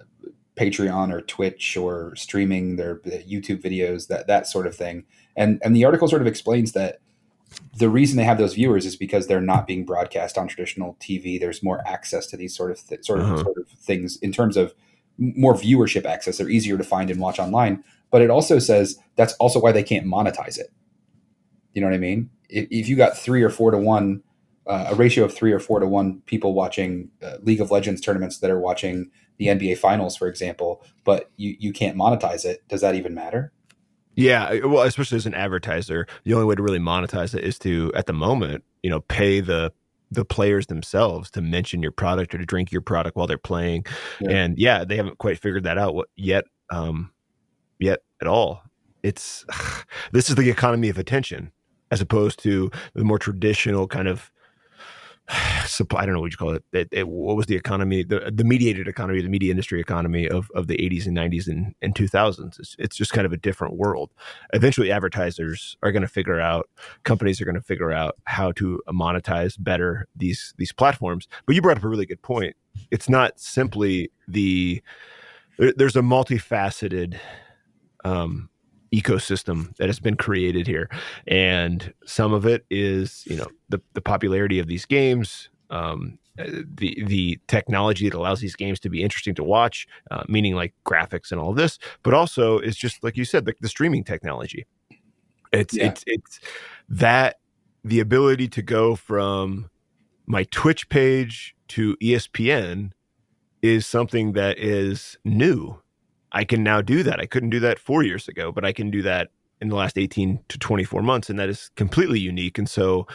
[0.56, 5.06] Patreon or Twitch or streaming their YouTube videos, that that sort of thing.
[5.36, 7.00] And and the article sort of explains that
[7.78, 11.40] the reason they have those viewers is because they're not being broadcast on traditional TV.
[11.40, 13.44] There's more access to these sort of th- sort of uh-huh.
[13.44, 14.74] sort of things in terms of
[15.18, 16.38] more viewership access.
[16.38, 17.84] They're easier to find and watch online.
[18.12, 20.72] But it also says that's also why they can't monetize it.
[21.74, 22.30] You know what I mean?
[22.50, 24.24] If, if you got three or four to one,
[24.68, 28.02] uh, a ratio of three or four to one people watching uh, League of Legends
[28.02, 32.68] tournaments that are watching the NBA Finals, for example, but you you can't monetize it.
[32.68, 33.52] Does that even matter?
[34.16, 37.92] Yeah, well, especially as an advertiser, the only way to really monetize it is to,
[37.96, 39.74] at the moment, you know, pay the
[40.12, 43.86] the players themselves to mention your product or to drink your product while they're playing.
[44.22, 44.32] Yeah.
[44.32, 47.12] And yeah, they haven't quite figured that out yet, um,
[47.80, 48.62] yet at all.
[49.04, 49.46] It's
[50.12, 51.52] this is the economy of attention
[51.92, 54.32] as opposed to the more traditional kind of
[55.66, 56.04] supply.
[56.04, 56.64] I don't know what you call it.
[56.72, 57.08] It, it.
[57.08, 60.78] What was the economy, the the mediated economy, the media industry economy of, of the
[60.78, 62.60] 80s and 90s and, and 2000s?
[62.60, 64.12] It's, it's just kind of a different world.
[64.54, 66.70] Eventually, advertisers are going to figure out,
[67.04, 71.28] companies are going to figure out how to monetize better these these platforms.
[71.46, 72.56] But you brought up a really good point.
[72.92, 74.82] It's not simply the
[75.58, 77.18] there's a multifaceted
[78.04, 78.50] um,
[79.02, 80.90] ecosystem that has been created here.
[81.28, 87.04] And some of it is you know the, the popularity of these games um, the
[87.06, 91.32] the technology that allows these games to be interesting to watch uh, meaning like graphics
[91.32, 94.66] and all of this but also it's just like you said the, the streaming technology.
[95.52, 95.88] It's yeah.
[95.88, 96.40] it's it's
[96.90, 97.40] that
[97.84, 99.70] the ability to go from
[100.26, 102.92] my twitch page to espn
[103.62, 105.80] is something that is new
[106.36, 107.20] I can now do that.
[107.20, 109.30] I couldn't do that four years ago, but I can do that
[109.62, 113.08] in the last 18 to 24 months and that is completely unique and so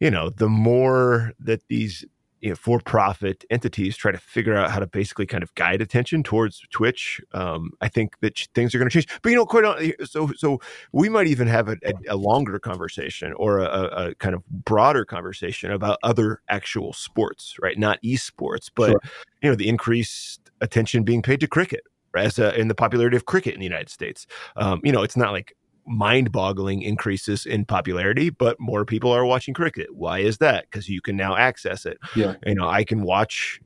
[0.00, 2.04] you know the more that these
[2.42, 6.24] you know, for-profit entities try to figure out how to basically kind of guide attention
[6.24, 7.20] towards Twitch.
[7.32, 9.06] Um, I think that things are going to change.
[9.22, 10.60] But you know, quite honestly, so so
[10.90, 13.66] we might even have a, a, a longer conversation or a,
[14.08, 17.78] a, kind of broader conversation about other actual sports, right?
[17.78, 19.00] Not esports, but sure.
[19.40, 21.84] you know, the increased attention being paid to cricket
[22.16, 24.26] as a, in the popularity of cricket in the United States.
[24.56, 29.54] Um, you know, it's not like mind-boggling increases in popularity, but more people are watching
[29.54, 29.88] cricket.
[29.94, 30.66] Why is that?
[30.70, 31.98] Because you can now access it.
[32.14, 33.60] Yeah, you know, I can watch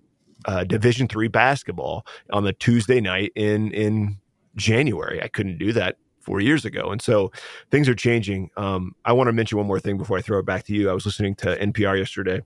[0.46, 4.18] uh, Division three basketball on the Tuesday night in in
[4.56, 5.22] January.
[5.22, 7.30] I couldn't do that four years ago, and so
[7.70, 8.50] things are changing.
[8.56, 10.90] Um, I want to mention one more thing before I throw it back to you.
[10.90, 12.40] I was listening to NPR yesterday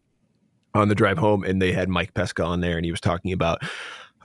[0.75, 3.33] on the drive home, and they had Mike Pesca on there, and he was talking
[3.33, 3.63] about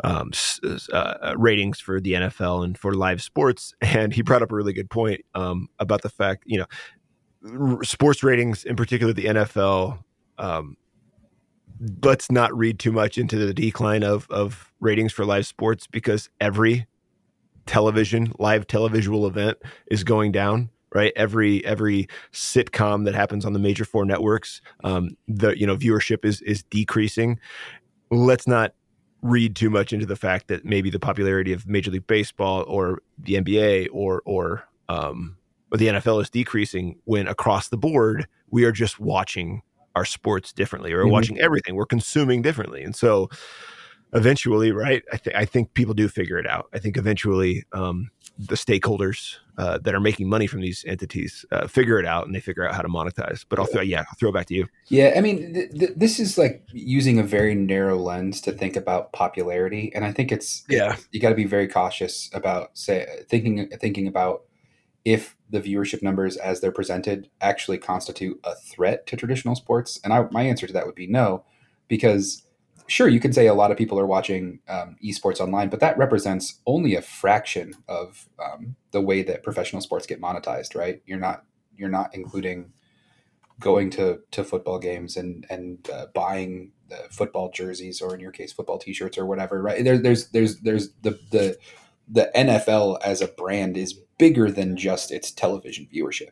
[0.04, 0.32] um,
[0.64, 3.74] uh, uh, ratings for the NFL and for live sports.
[3.82, 6.66] And he brought up a really good point um, about the fact, you know,
[7.60, 10.00] r- sports ratings, in particular the NFL.
[10.38, 10.76] Um,
[12.04, 16.30] let's not read too much into the decline of of ratings for live sports because
[16.40, 16.88] every
[17.66, 23.60] television live televisual event is going down right every every sitcom that happens on the
[23.60, 27.40] major four networks um, the you know viewership is is decreasing
[28.12, 28.74] let's not
[29.26, 33.02] read too much into the fact that maybe the popularity of Major League Baseball or
[33.18, 35.38] the NBA or or um,
[35.72, 39.62] or the NFL is decreasing when across the board we are just watching
[39.96, 41.12] our sports differently or mm-hmm.
[41.12, 41.76] watching everything.
[41.76, 43.30] We're consuming differently, and so
[44.14, 45.04] eventually, right?
[45.12, 46.68] I think I think people do figure it out.
[46.74, 51.68] I think eventually um, the stakeholders uh, that are making money from these entities uh,
[51.68, 53.46] figure it out and they figure out how to monetize.
[53.48, 54.68] But I'll throw, yeah, I'll throw it back to you.
[54.88, 58.76] Yeah, I mean, th- th- this is like using a very narrow lens to think
[58.76, 63.08] about popularity, and I think it's yeah, you got to be very cautious about say
[63.30, 64.44] thinking thinking about
[65.06, 70.00] if the viewership numbers as they're presented actually constitute a threat to traditional sports.
[70.04, 71.46] And I, my answer to that would be no,
[71.88, 72.45] because
[72.88, 75.98] sure, you could say a lot of people are watching um, esports online, but that
[75.98, 80.76] represents only a fraction of um, the way that professional sports get monetized.
[80.76, 81.02] Right?
[81.06, 81.44] You're not
[81.78, 82.72] you're not including
[83.60, 88.32] going to to football games and and uh, buying the football jerseys or in your
[88.32, 91.58] case football t-shirts or whatever right there, there's there's there's the the
[92.08, 96.32] the NFL as a brand is bigger than just its television viewership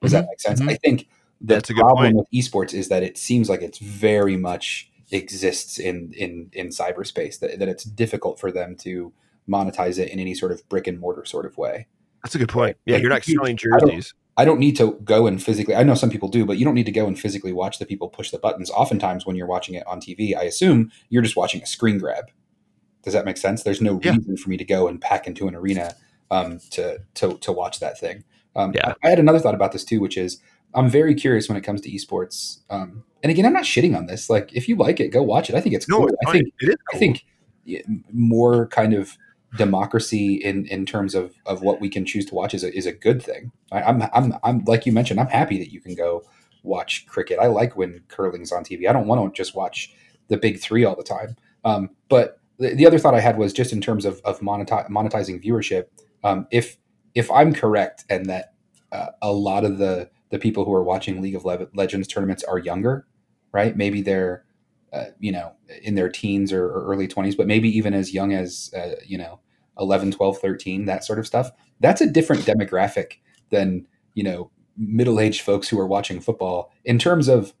[0.00, 0.20] does mm-hmm.
[0.20, 0.68] that make sense mm-hmm.
[0.68, 1.08] I think
[1.40, 6.12] the That's problem with esports is that it seems like it's very much exists in
[6.16, 9.12] in in cyberspace that, that it's difficult for them to
[9.48, 11.86] monetize it in any sort of brick and mortar sort of way
[12.22, 15.26] that's a good point yeah like, you're not selling jerseys I don't need to go
[15.26, 15.74] and physically.
[15.74, 17.84] I know some people do, but you don't need to go and physically watch the
[17.84, 18.70] people push the buttons.
[18.70, 22.26] Oftentimes, when you're watching it on TV, I assume you're just watching a screen grab.
[23.02, 23.64] Does that make sense?
[23.64, 24.12] There's no yeah.
[24.12, 25.96] reason for me to go and pack into an arena
[26.30, 28.22] um, to to to watch that thing.
[28.54, 28.94] Um, yeah.
[29.02, 30.40] I, I had another thought about this too, which is
[30.74, 32.58] I'm very curious when it comes to esports.
[32.70, 34.30] Um, and again, I'm not shitting on this.
[34.30, 35.56] Like, if you like it, go watch it.
[35.56, 36.10] I think it's no, cool.
[36.26, 36.76] I think it is.
[36.90, 36.96] Cool.
[36.96, 37.24] I think
[38.12, 39.16] more kind of
[39.56, 42.86] democracy in in terms of of what we can choose to watch is a, is
[42.86, 43.50] a good thing.
[43.72, 45.20] I, I'm I'm I'm like you mentioned.
[45.20, 46.22] I'm happy that you can go
[46.62, 47.38] watch cricket.
[47.38, 48.88] I like when curling's on TV.
[48.88, 49.92] I don't want to just watch
[50.28, 51.36] the big three all the time.
[51.64, 54.88] Um, but the, the, other thought I had was just in terms of of monetize,
[54.88, 55.86] monetizing viewership.
[56.22, 56.76] Um, if
[57.14, 58.52] if I'm correct and that
[58.92, 62.44] uh, a lot of the the people who are watching League of Le- Legends tournaments
[62.44, 63.06] are younger,
[63.52, 63.76] right?
[63.76, 64.44] Maybe they're,
[64.92, 68.32] uh, you know, in their teens or, or, early 20s, but maybe even as young
[68.32, 69.40] as, uh, you know,
[69.78, 71.50] 11, 12, 13, that sort of stuff.
[71.80, 73.14] That's a different demographic
[73.50, 77.52] than, you know, middle aged folks who are watching football in terms of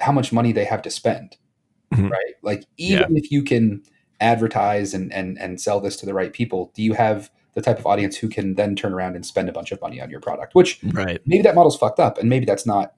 [0.00, 1.36] how much money they have to spend,
[1.92, 2.08] mm-hmm.
[2.08, 2.34] right?
[2.42, 3.18] Like, even yeah.
[3.18, 3.82] if you can
[4.20, 7.78] advertise and, and, and sell this to the right people, do you have the type
[7.78, 10.20] of audience who can then turn around and spend a bunch of money on your
[10.20, 11.20] product, which right.
[11.26, 12.94] maybe that model's fucked up and maybe that's not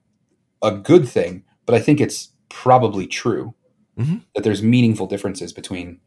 [0.61, 3.53] a good thing, but I think it's probably true
[3.97, 4.17] mm-hmm.
[4.35, 5.99] that there's meaningful differences between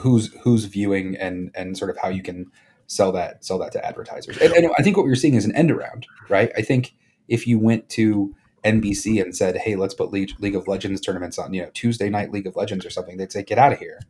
[0.00, 2.50] who's who's viewing and and sort of how you can
[2.86, 4.36] sell that sell that to advertisers.
[4.38, 6.50] And, and I think what we're seeing is an end around, right?
[6.56, 6.94] I think
[7.28, 8.34] if you went to
[8.64, 12.08] NBC and said, "Hey, let's put League, League of Legends tournaments on, you know, Tuesday
[12.08, 14.00] night League of Legends or something," they'd say, "Get out of here."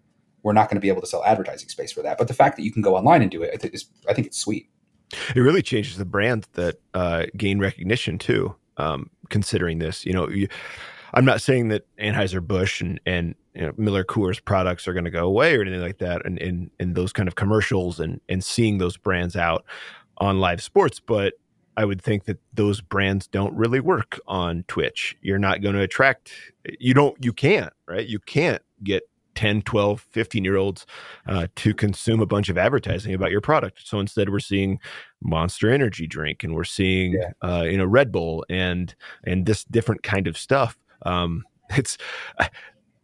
[0.49, 2.16] We're not going to be able to sell advertising space for that.
[2.16, 4.14] But the fact that you can go online and do it, I think, is, I
[4.14, 4.70] think it's sweet.
[5.36, 8.57] It really changes the brand that uh, gain recognition too.
[8.78, 10.49] Um, considering this, you know, you,
[11.12, 15.05] I'm not saying that Anheuser Busch and and you know, Miller Coors products are going
[15.05, 18.20] to go away or anything like that, and in in those kind of commercials and
[18.28, 19.64] and seeing those brands out
[20.18, 21.34] on live sports, but
[21.76, 25.16] I would think that those brands don't really work on Twitch.
[25.22, 26.32] You're not going to attract.
[26.80, 27.16] You don't.
[27.24, 27.72] You can't.
[27.86, 28.07] Right.
[28.07, 29.05] You can't get
[29.39, 30.84] 10 12 15 year olds
[31.28, 34.80] uh, to consume a bunch of advertising about your product so instead we're seeing
[35.22, 37.30] monster energy drink and we're seeing Yeah.
[37.49, 40.76] uh, you know red bull and and this different kind of stuff
[41.07, 41.97] um, it's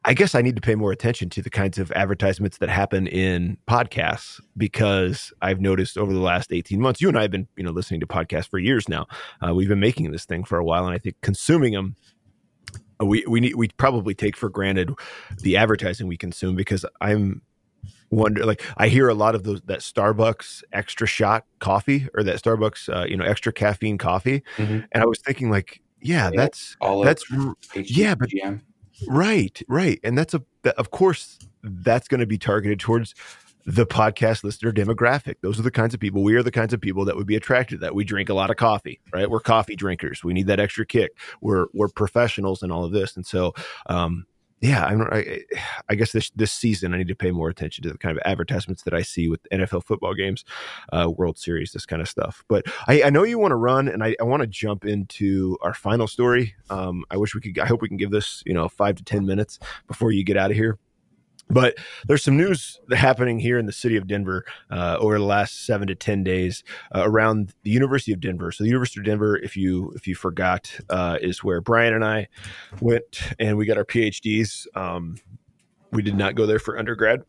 [0.07, 3.07] I- guess I need to pay more attention to the kinds of advertisements that happen
[3.07, 7.49] in podcasts because I've noticed over the last 18 months, you and I have been,
[7.57, 9.07] you know, listening to podcasts for years now.
[9.41, 11.97] Uh, we've been making this thing for a while, and I think consuming them,
[13.01, 14.91] we we need we probably take for granted
[15.41, 17.43] the advertising we consume because I'm
[18.11, 22.41] wonder like I hear a lot of those that Starbucks extra shot coffee or that
[22.43, 24.87] Starbucks uh, you know extra caffeine coffee, Mhm.
[24.93, 26.37] and I was thinking like, yeah, Yeah.
[26.37, 27.25] that's All that's
[27.75, 28.31] yeah, but-.
[29.09, 29.99] Right, right.
[30.05, 30.43] And that's a
[30.79, 33.15] of course that's going to be targeted towards
[33.67, 35.37] the podcast listener demographic.
[35.41, 37.37] Those are the kinds of people we are the kinds of people that would be
[37.37, 37.95] attracted to that.
[37.95, 39.29] We drink a lot of coffee, right?
[39.29, 40.23] We're coffee drinkers.
[40.23, 41.13] We need that extra kick.
[41.41, 43.17] We're we're professionals in all of this.
[43.17, 43.55] And so
[43.87, 44.27] um
[44.61, 45.43] yeah, I'm, I,
[45.91, 48.23] I guess this this season I need to pay more attention to the kind of
[48.25, 50.45] advertisements that I see with NFL football games,
[50.91, 52.43] uh, World Series, this kind of stuff.
[52.49, 55.59] But I, I know you want to run, and I, I want to jump into
[55.61, 56.55] our final story.
[56.71, 57.59] Um, I wish we could.
[57.59, 60.39] I hope we can give this you know five to ten minutes before you get
[60.39, 60.79] out of here.
[61.51, 61.77] But
[62.07, 65.87] there's some news happening here in the city of Denver uh, over the last seven
[65.89, 66.65] to ten days
[66.95, 68.51] uh, around the University of Denver.
[68.51, 72.05] So the University of Denver, if you if you forgot, uh, is where Brian and
[72.05, 72.29] I
[72.81, 74.67] went and we got our PhDs.
[74.75, 75.17] Um,
[75.93, 77.23] we did not go there for undergrad.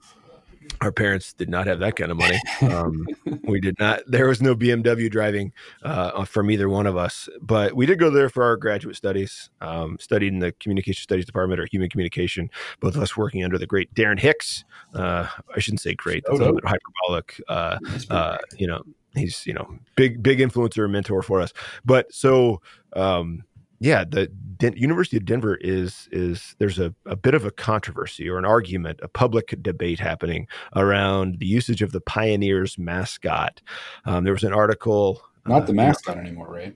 [0.81, 2.39] Our parents did not have that kind of money.
[2.61, 3.05] Um,
[3.43, 4.01] we did not.
[4.07, 5.53] There was no BMW driving
[5.83, 9.49] uh, from either one of us, but we did go there for our graduate studies.
[9.61, 12.49] Um, studied in the communication studies department or human communication.
[12.79, 14.63] Both of us working under the great Darrin Hicks.
[14.93, 16.23] Uh, I shouldn't say great.
[16.25, 17.41] That's Oh, a little bit hyperbolic.
[17.47, 17.77] Uh,
[18.09, 18.81] uh, you know,
[19.15, 21.53] he's you know big big influencer and mentor for us.
[21.85, 22.61] But so
[22.93, 23.43] um,
[23.79, 28.29] yeah, the Den- University of Denver is is there's a, a bit of a controversy
[28.29, 33.61] or an argument, a public debate happening around the usage of the Pioneers mascot.
[34.05, 36.75] Um, there was an article, Not uh, the mascot anymore, right?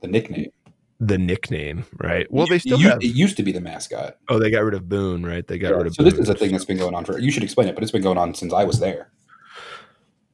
[0.00, 0.50] The nickname.
[0.98, 2.26] the nickname, right?
[2.32, 3.02] Well, they still used- have.
[3.02, 4.16] It used to be the mascot.
[4.28, 5.46] Oh, they got rid of Boone, right?
[5.46, 5.94] They got Yeah, rid of.
[5.94, 7.18] so this is a thing that's been going on for.
[7.18, 9.10] You should explain it, but it's been going on since I was there.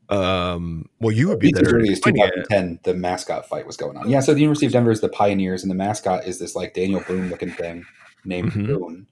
[0.09, 1.77] Um, well, you would be least as better.
[1.79, 4.09] early as 2010, the mascot fight was going on.
[4.09, 6.75] Yeah, so the University of Denver is the Pioneers, and the mascot is this like
[6.75, 7.85] Daniel Boone looking thing
[8.25, 8.67] named Mhm.
[8.67, 9.07] Boone,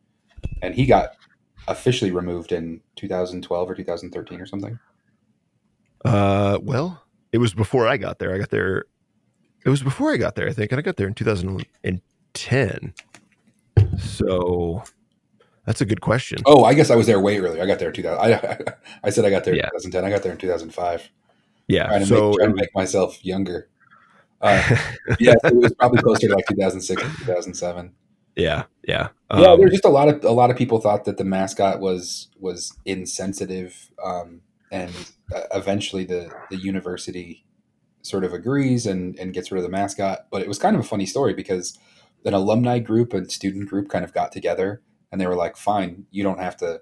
[0.62, 1.16] and he got
[1.66, 4.78] officially removed in 2012 or 2013 or something.
[6.04, 8.34] Uh, well, it was before I got there.
[8.34, 8.84] I got there.
[9.64, 12.92] It was before I got there, I think, and I got there in 2010.
[13.98, 14.82] So
[15.66, 16.38] that's a good question.
[16.46, 17.62] Oh, I guess I was there way earlier.
[17.62, 18.18] I got there in 2000.
[18.20, 18.58] I,
[19.04, 19.66] I said I got there in Yeah.
[19.70, 20.04] 2010.
[20.04, 21.10] I got there in 2005.
[21.68, 21.86] yeah.
[21.86, 23.68] Trying to, So make, trying to make myself younger.
[24.40, 24.76] Uh,
[25.20, 27.92] yeah, so it was probably closer to like 2006, 2007.
[28.36, 31.16] yeah, yeah, yeah, Um, there's just a lot of a lot of people thought that
[31.16, 34.92] the mascot was was insensitive, um, and
[35.34, 37.46] uh, eventually the the university
[38.02, 40.26] sort of agrees and and gets rid of the mascot.
[40.30, 41.78] But it was kind of a funny story because
[42.26, 46.06] an alumni group and student group kind of got together and they were like, "Fine,
[46.10, 46.80] you don't have to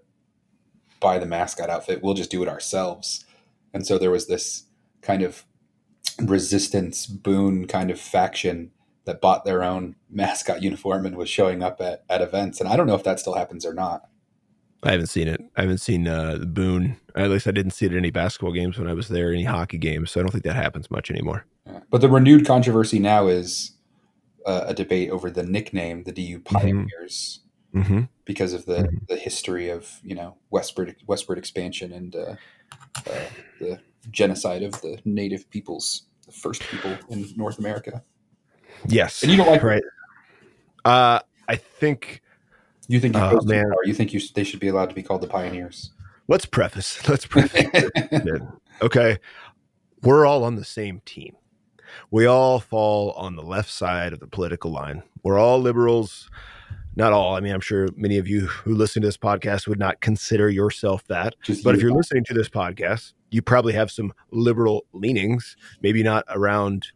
[1.01, 2.03] buy the mascot outfit.
[2.03, 3.25] We'll just do it ourselves."
[3.75, 4.65] And so there was this
[5.01, 5.45] kind of
[6.21, 8.71] resistance Boone kind of faction
[9.05, 12.61] that bought their own mascot uniform and was showing up at, at events.
[12.61, 14.09] And I don't know if that still happens or not.
[14.85, 15.41] I haven't seen it.
[15.57, 16.97] I haven't seen uh, the Boone.
[17.15, 19.45] At least I didn't see it at any basketball games when I was there, any
[19.45, 20.11] hockey games.
[20.11, 21.47] So I don't think that happens much anymore.
[21.67, 21.81] Yeah.
[21.89, 23.73] But the renewed controversy now is
[24.45, 27.41] uh, a debate over the nickname, the DU Pioneers,
[27.75, 28.03] Mm-hmm.
[28.25, 29.07] because of the, Mhm.
[29.09, 32.37] the history of you know westward westward expansion and uh,
[33.07, 33.27] uh,
[33.59, 38.03] the genocide of the native peoples, the first people in North America.
[38.89, 39.83] Yes, And you don't like right?
[40.85, 42.21] Uh, I think
[42.89, 43.65] You think you Oh, man.
[43.85, 45.91] You think you they should be allowed to be called the Pioneers.
[46.29, 47.07] let's preface.
[47.09, 47.91] Let's preface.
[48.83, 49.19] okay,
[50.03, 51.37] we're all on the same team.
[52.11, 55.03] We all fall on the left side of the political line.
[55.23, 56.29] We're all liberals.
[56.95, 57.37] Not all.
[57.37, 60.51] I mean, I'm sure many of you who listen to this podcast would not consider
[60.51, 61.35] yourself that.
[61.43, 61.77] Just But you.
[61.77, 66.89] if you're listening to this podcast, you probably have some liberal leanings, maybe not around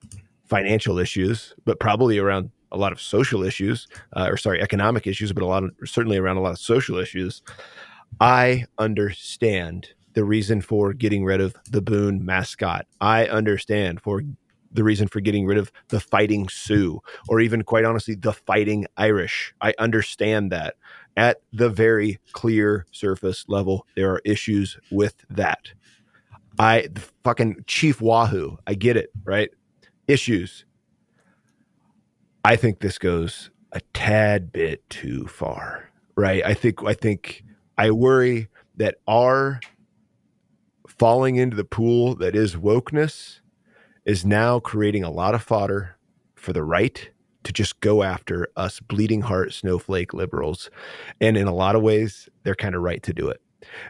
[0.44, 5.32] financial issues, but probably around a lot of social issues, uh, or sorry, economic issues,
[5.32, 7.42] but a lot of certainly around a lot of social issues.
[8.20, 12.86] I understand the reason for getting rid of the Boone mascot.
[13.00, 14.22] I understand for
[14.76, 18.86] the reason for getting rid of the fighting Sioux, or even quite honestly, the fighting
[18.96, 19.54] Irish.
[19.60, 20.74] I understand that
[21.16, 25.72] at the very clear surface level, there are issues with that.
[26.58, 29.50] I the fucking Chief Wahoo, I get it, right?
[30.06, 30.64] Issues.
[32.44, 36.44] I think this goes a tad bit too far, right?
[36.44, 37.42] I think I think
[37.76, 39.60] I worry that our
[40.86, 43.40] falling into the pool that is wokeness
[44.06, 45.96] is now creating a lot of fodder
[46.36, 47.10] for the right
[47.44, 50.70] to just go after us bleeding heart snowflake liberals.
[51.20, 53.40] And in a lot of ways, they're kind of right to do it.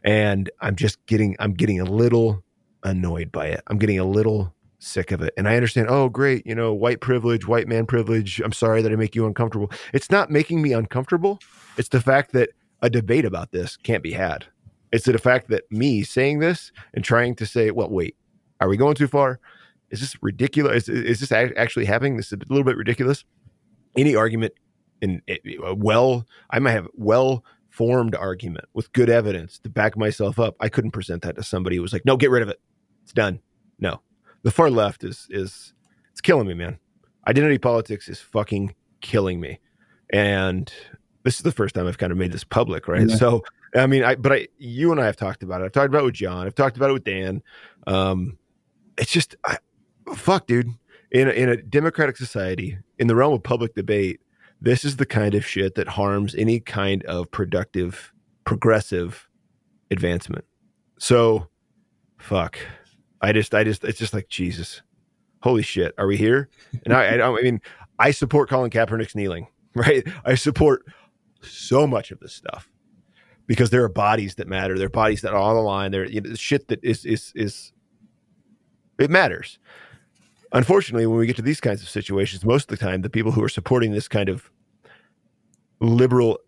[0.03, 2.43] And I'm just getting I'm getting a little
[2.83, 3.62] annoyed by it.
[3.67, 5.33] I'm getting a little sick of it.
[5.37, 8.41] And I understand, oh great, you know, white privilege, white man privilege.
[8.41, 9.71] I'm sorry that I make you uncomfortable.
[9.93, 11.41] It's not making me uncomfortable.
[11.77, 12.51] It's the fact that
[12.83, 14.47] a debate about this can't be had.
[14.93, 18.17] It's the fact that me saying this and trying to say, well, wait,
[18.61, 19.41] are we going too far?
[19.91, 20.89] Is this ridiculous?
[20.89, 22.16] Is, is this actually happening?
[22.16, 23.24] This is a little bit ridiculous.
[23.97, 24.53] Any argument
[25.01, 30.39] in a well, I might have well formed argument with good evidence to back myself
[30.39, 30.57] up.
[30.61, 32.59] I couldn't present that to somebody who was like, no, get rid of it.
[33.03, 33.41] It's done.
[33.78, 34.01] No,
[34.43, 35.74] the far left is, is,
[36.11, 36.78] it's killing me, man.
[37.28, 39.61] Identity politics is fucking killing me.
[40.11, 40.72] And
[41.22, 43.09] this is the first time I've kind of made this public, right?
[43.09, 43.16] Yeah.
[43.16, 45.64] So, I mean, I, but I, you and I have talked about it.
[45.64, 46.47] I've talked about it with John.
[46.47, 47.43] I've talked about it with Dan.
[47.87, 48.39] Um,
[48.97, 49.59] it's just, I,
[50.15, 50.71] fuck, dude.
[51.13, 54.21] In a, in a democratic society, in the realm of public debate,
[54.61, 58.13] this is the kind of shit that harms any kind of productive,
[58.45, 59.29] progressive
[59.91, 60.45] advancement.
[60.99, 61.49] So,
[62.19, 62.59] fuck.
[63.21, 64.83] I just, I just, it's just like Jesus.
[65.43, 66.49] Holy shit, are we here?
[66.85, 67.61] And I, I, I mean,
[67.99, 70.07] I support Colin Kaepernick's kneeling, right?
[70.25, 70.85] I support
[71.43, 72.69] so much of this stuff
[73.47, 74.77] because there are bodies that matter.
[74.77, 75.93] There are bodies that are on the line.
[75.93, 77.73] There, you know, shit that is is is
[78.99, 79.59] it matters.
[80.57, 83.31] Unfortunately, when we get to these kinds of situations, most of the time, the people
[83.31, 84.51] who are supporting this kind of
[85.81, 86.39] liberal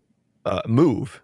[0.45, 1.21] uh, move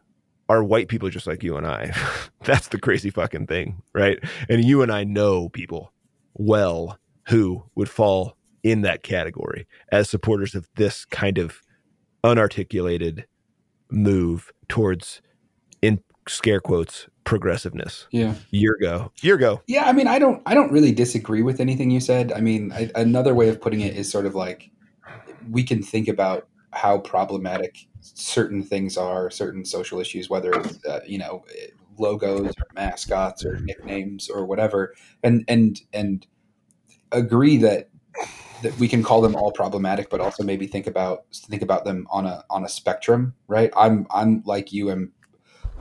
[0.49, 1.91] are white people just like you and I.
[2.43, 4.19] That's the crazy fucking thing, right?
[4.49, 5.93] And you and I know people
[6.35, 11.63] well who would fall in that category as supporters of this kind of
[12.23, 13.23] unarticulated
[13.89, 15.23] move towards
[15.81, 18.07] in scare quotes progressiveness.
[18.11, 18.35] Yeah.
[18.51, 19.11] Year ago.
[19.21, 19.61] Year go.
[19.67, 22.31] Yeah, I mean, I don't I don't really disagree with anything you said.
[22.31, 24.71] I mean, I, another way of putting it is sort of like
[25.49, 31.01] we can think about how problematic certain things are, certain social issues, whether it's uh,
[31.05, 31.43] you know
[31.97, 36.25] logos or mascots or nicknames or whatever, and and and
[37.11, 37.89] agree that
[38.61, 42.07] that we can call them all problematic, but also maybe think about think about them
[42.09, 43.71] on a on a spectrum, right?
[43.75, 45.11] I'm I'm like you am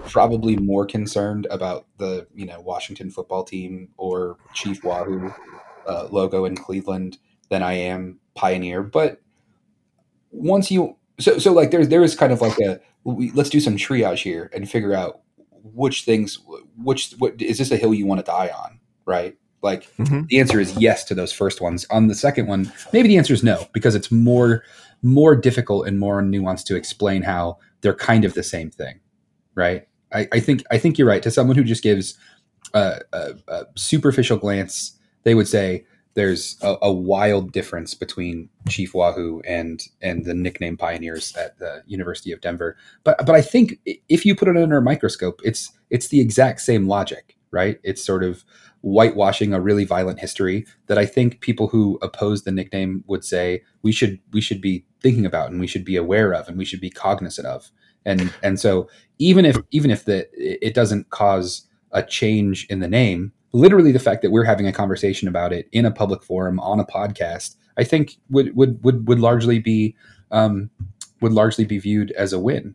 [0.08, 5.32] probably more concerned about the you know Washington football team or Chief Wahoo
[5.86, 7.18] uh, logo in Cleveland
[7.50, 8.82] than I am Pioneer.
[8.82, 9.20] But
[10.30, 13.60] once you so so like there's there is kind of like a we, let's do
[13.60, 15.20] some triage here and figure out
[15.62, 16.38] which things
[16.76, 19.36] which what is this a hill you want to die on, right?
[19.62, 20.22] Like mm-hmm.
[20.28, 21.86] the answer is yes to those first ones.
[21.90, 24.62] On the second one, maybe the answer is no because it's more
[25.02, 29.00] more difficult and more nuanced to explain how they're kind of the same thing,
[29.54, 29.86] right?
[30.14, 31.22] I, I think I think you're right.
[31.22, 32.16] To someone who just gives
[32.72, 35.84] a, a, a superficial glance, they would say
[36.14, 41.82] there's a, a, wild difference between Chief Wahoo and and the nickname pioneers at the
[41.86, 42.76] University of Denver.
[43.02, 46.60] But but I think if you put it under a microscope, it's it's the exact
[46.60, 47.78] same logic, right?
[47.82, 48.44] It's sort of
[48.82, 53.62] whitewashing a really violent history that I think people who oppose the nickname would say
[53.82, 56.64] we should we should be thinking about and we should be aware of and we
[56.64, 57.70] should be cognizant of.
[58.04, 58.88] And and so
[59.18, 63.98] even if even if the it doesn't cause a change in the name, literally the
[63.98, 67.56] fact that we're having a conversation about it in a public forum on a podcast,
[67.76, 69.94] I think would would would would largely be
[70.30, 70.70] um,
[71.20, 72.74] would largely be viewed as a win.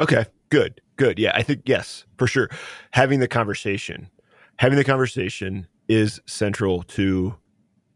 [0.00, 1.18] Okay, good, good.
[1.18, 2.50] Yeah, I think yes, for sure.
[2.90, 4.10] Having the conversation
[4.58, 7.34] having the conversation is central to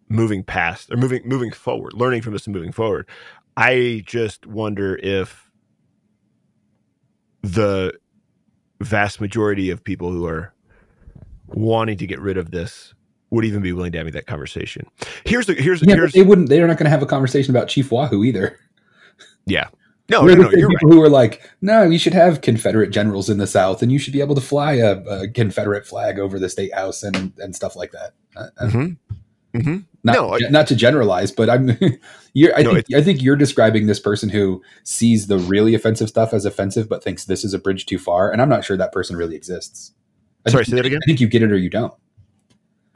[0.09, 3.09] moving past or moving moving forward, learning from this and moving forward.
[3.57, 5.50] I just wonder if
[7.43, 7.93] the
[8.81, 10.53] vast majority of people who are
[11.49, 12.95] wanting to get rid of this
[13.31, 14.87] would even be willing to have that conversation.
[15.25, 17.69] Here's the here's yeah, here's they wouldn't they're not going to have a conversation about
[17.69, 18.59] Chief Wahoo either.
[19.47, 19.69] Yeah,
[20.11, 20.95] no, no, no, you're people right.
[20.95, 24.13] who are like, no, you should have Confederate generals in the South, and you should
[24.13, 27.77] be able to fly a, a Confederate flag over the state house and and stuff
[27.77, 28.13] like that.
[28.35, 29.59] Uh, uh mm-hmm.
[29.59, 29.77] Mm-hmm.
[30.03, 31.77] Not, no, I, not to generalize, but I'm.
[32.33, 36.09] you're, I no, think I think you're describing this person who sees the really offensive
[36.09, 38.77] stuff as offensive, but thinks this is a bridge too far, and I'm not sure
[38.77, 39.93] that person really exists.
[40.47, 41.01] I Sorry, say that again.
[41.03, 41.93] I think you get it or you don't.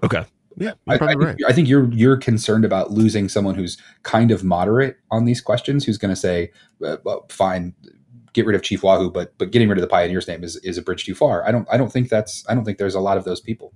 [0.02, 0.24] Okay.
[0.56, 1.36] Yeah, I, I, think, right.
[1.48, 5.84] I, think, you're you're concerned about losing someone who's kind of moderate on these questions,
[5.84, 6.52] who's going to say,
[6.84, 7.74] uh, well, "Fine,
[8.34, 10.78] get rid of Chief Wahoo, but but getting rid of the pioneer's name is, is
[10.78, 13.00] a bridge too far." I don't I don't think that's I don't think there's a
[13.00, 13.74] lot of those people.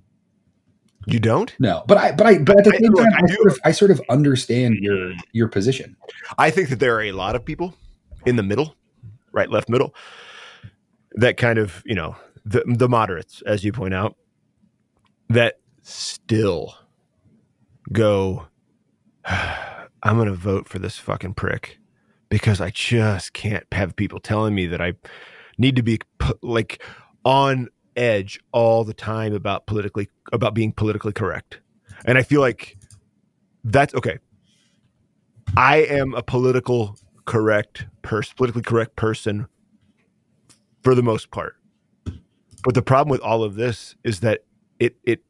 [1.05, 1.55] You don't?
[1.59, 3.71] No, but I but I but at the same time, I, I, sort of, I
[3.71, 5.95] sort of understand your your position.
[6.37, 7.73] I think that there are a lot of people
[8.25, 8.75] in the middle,
[9.31, 9.95] right, left, middle,
[11.13, 14.15] that kind of you know the the moderates, as you point out,
[15.29, 16.75] that still
[17.91, 18.47] go.
[20.01, 21.77] I'm going to vote for this fucking prick
[22.29, 24.93] because I just can't have people telling me that I
[25.57, 25.99] need to be
[26.41, 26.81] like
[27.25, 27.67] on
[27.99, 31.59] edge all the time about politically about being politically correct.
[32.05, 32.77] And I feel like
[33.63, 34.19] that's okay.
[35.57, 39.47] I am a political correct person, politically correct person
[40.81, 41.55] for the most part.
[42.63, 44.45] But the problem with all of this is that
[44.79, 45.21] it it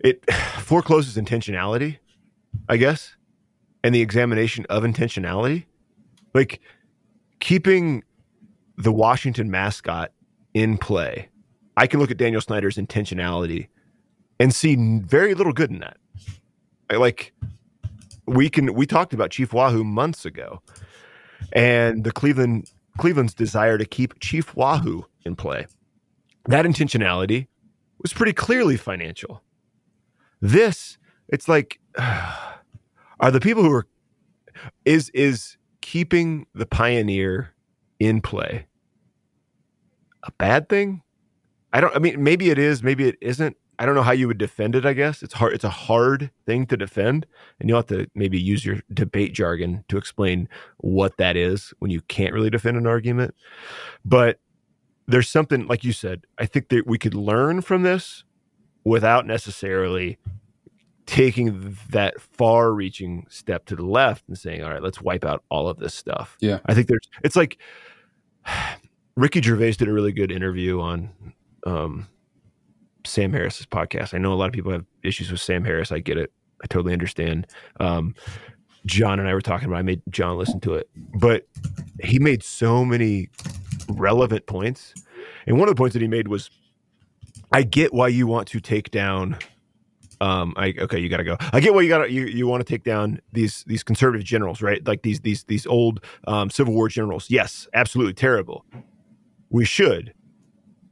[0.00, 1.98] it forecloses intentionality,
[2.68, 3.16] I guess,
[3.82, 5.64] and the examination of intentionality.
[6.34, 6.60] Like
[7.40, 8.04] keeping
[8.76, 10.12] the Washington mascot
[10.54, 11.28] in play.
[11.76, 13.68] I can look at Daniel Snyder's intentionality
[14.40, 15.96] and see very little good in that.
[16.90, 17.32] Like
[18.26, 20.62] we can we talked about Chief Wahoo months ago,
[21.52, 25.66] and the Cleveland Cleveland's desire to keep Chief Wahoo in play.
[26.46, 27.46] That intentionality
[28.00, 29.42] was pretty clearly financial.
[30.40, 33.86] This, it's like, are the people who are
[34.84, 37.54] is is keeping the pioneer
[37.98, 38.66] in play
[40.22, 41.02] a bad thing?
[41.72, 41.94] I don't.
[41.94, 42.82] I mean, maybe it is.
[42.82, 43.56] Maybe it isn't.
[43.78, 44.84] I don't know how you would defend it.
[44.84, 45.52] I guess it's hard.
[45.52, 47.26] It's a hard thing to defend,
[47.60, 50.48] and you'll have to maybe use your debate jargon to explain
[50.78, 53.34] what that is when you can't really defend an argument.
[54.04, 54.40] But
[55.06, 56.24] there's something like you said.
[56.38, 58.24] I think that we could learn from this
[58.84, 60.18] without necessarily
[61.06, 65.68] taking that far-reaching step to the left and saying, "All right, let's wipe out all
[65.68, 67.08] of this stuff." Yeah, I think there's.
[67.22, 67.58] It's like
[69.18, 71.10] Ricky Gervais did a really good interview on.
[71.66, 72.06] Um,
[73.04, 74.14] Sam Harris's podcast.
[74.14, 75.90] I know a lot of people have issues with Sam Harris.
[75.90, 76.32] I get it.
[76.62, 77.48] I totally understand.
[77.80, 78.14] Um,
[78.86, 79.78] John and I were talking about.
[79.78, 81.48] I made John listen to it, but
[82.00, 83.28] he made so many
[83.88, 84.94] relevant points.
[85.46, 86.48] And one of the points that he made was,
[87.50, 89.36] I get why you want to take down.
[90.20, 91.36] Um, I okay, you got to go.
[91.52, 94.62] I get why you got you, you want to take down these these conservative generals,
[94.62, 94.86] right?
[94.86, 97.30] Like these these these old um, Civil War generals.
[97.30, 98.64] Yes, absolutely terrible.
[99.50, 100.14] We should.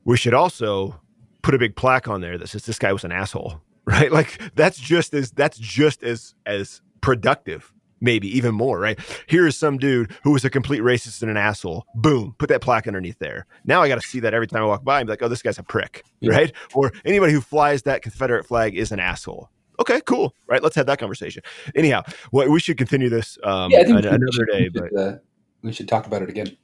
[0.05, 1.01] We should also
[1.43, 4.11] put a big plaque on there that says this guy was an asshole, right?
[4.11, 8.99] Like that's just as that's just as as productive, maybe even more, right?
[9.29, 11.87] Here is some dude who was a complete racist and an asshole.
[11.95, 13.47] Boom, put that plaque underneath there.
[13.65, 15.29] Now I got to see that every time I walk by and be like, oh,
[15.29, 16.33] this guy's a prick, yeah.
[16.33, 16.53] right?
[16.75, 19.51] Or anybody who flies that Confederate flag is an asshole.
[19.79, 20.35] Okay, cool.
[20.47, 21.43] Right, let's have that conversation.
[21.75, 22.03] Anyhow,
[22.33, 24.69] well, we should continue this um, yeah, another should, day.
[24.69, 25.17] But uh,
[25.63, 26.57] we should talk about it again.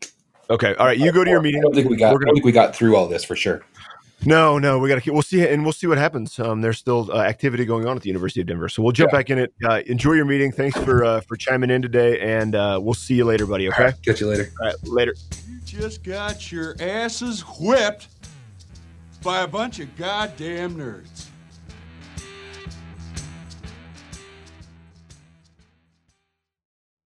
[0.52, 0.98] Okay, all right.
[0.98, 1.60] You go to your meeting.
[1.60, 2.12] I don't think we got.
[2.12, 3.62] Gonna, I think we got through all this for sure.
[4.26, 5.14] No, no, we got to keep.
[5.14, 6.38] We'll see, and we'll see what happens.
[6.38, 9.12] Um, there's still uh, activity going on at the University of Denver, so we'll jump
[9.12, 9.18] yeah.
[9.18, 9.54] back in it.
[9.64, 10.52] Uh, enjoy your meeting.
[10.52, 13.68] Thanks for uh, for chiming in today, and uh, we'll see you later, buddy.
[13.68, 14.52] Okay, catch you later.
[14.60, 15.14] All right, later.
[15.48, 18.08] You just got your asses whipped
[19.22, 21.28] by a bunch of goddamn nerds.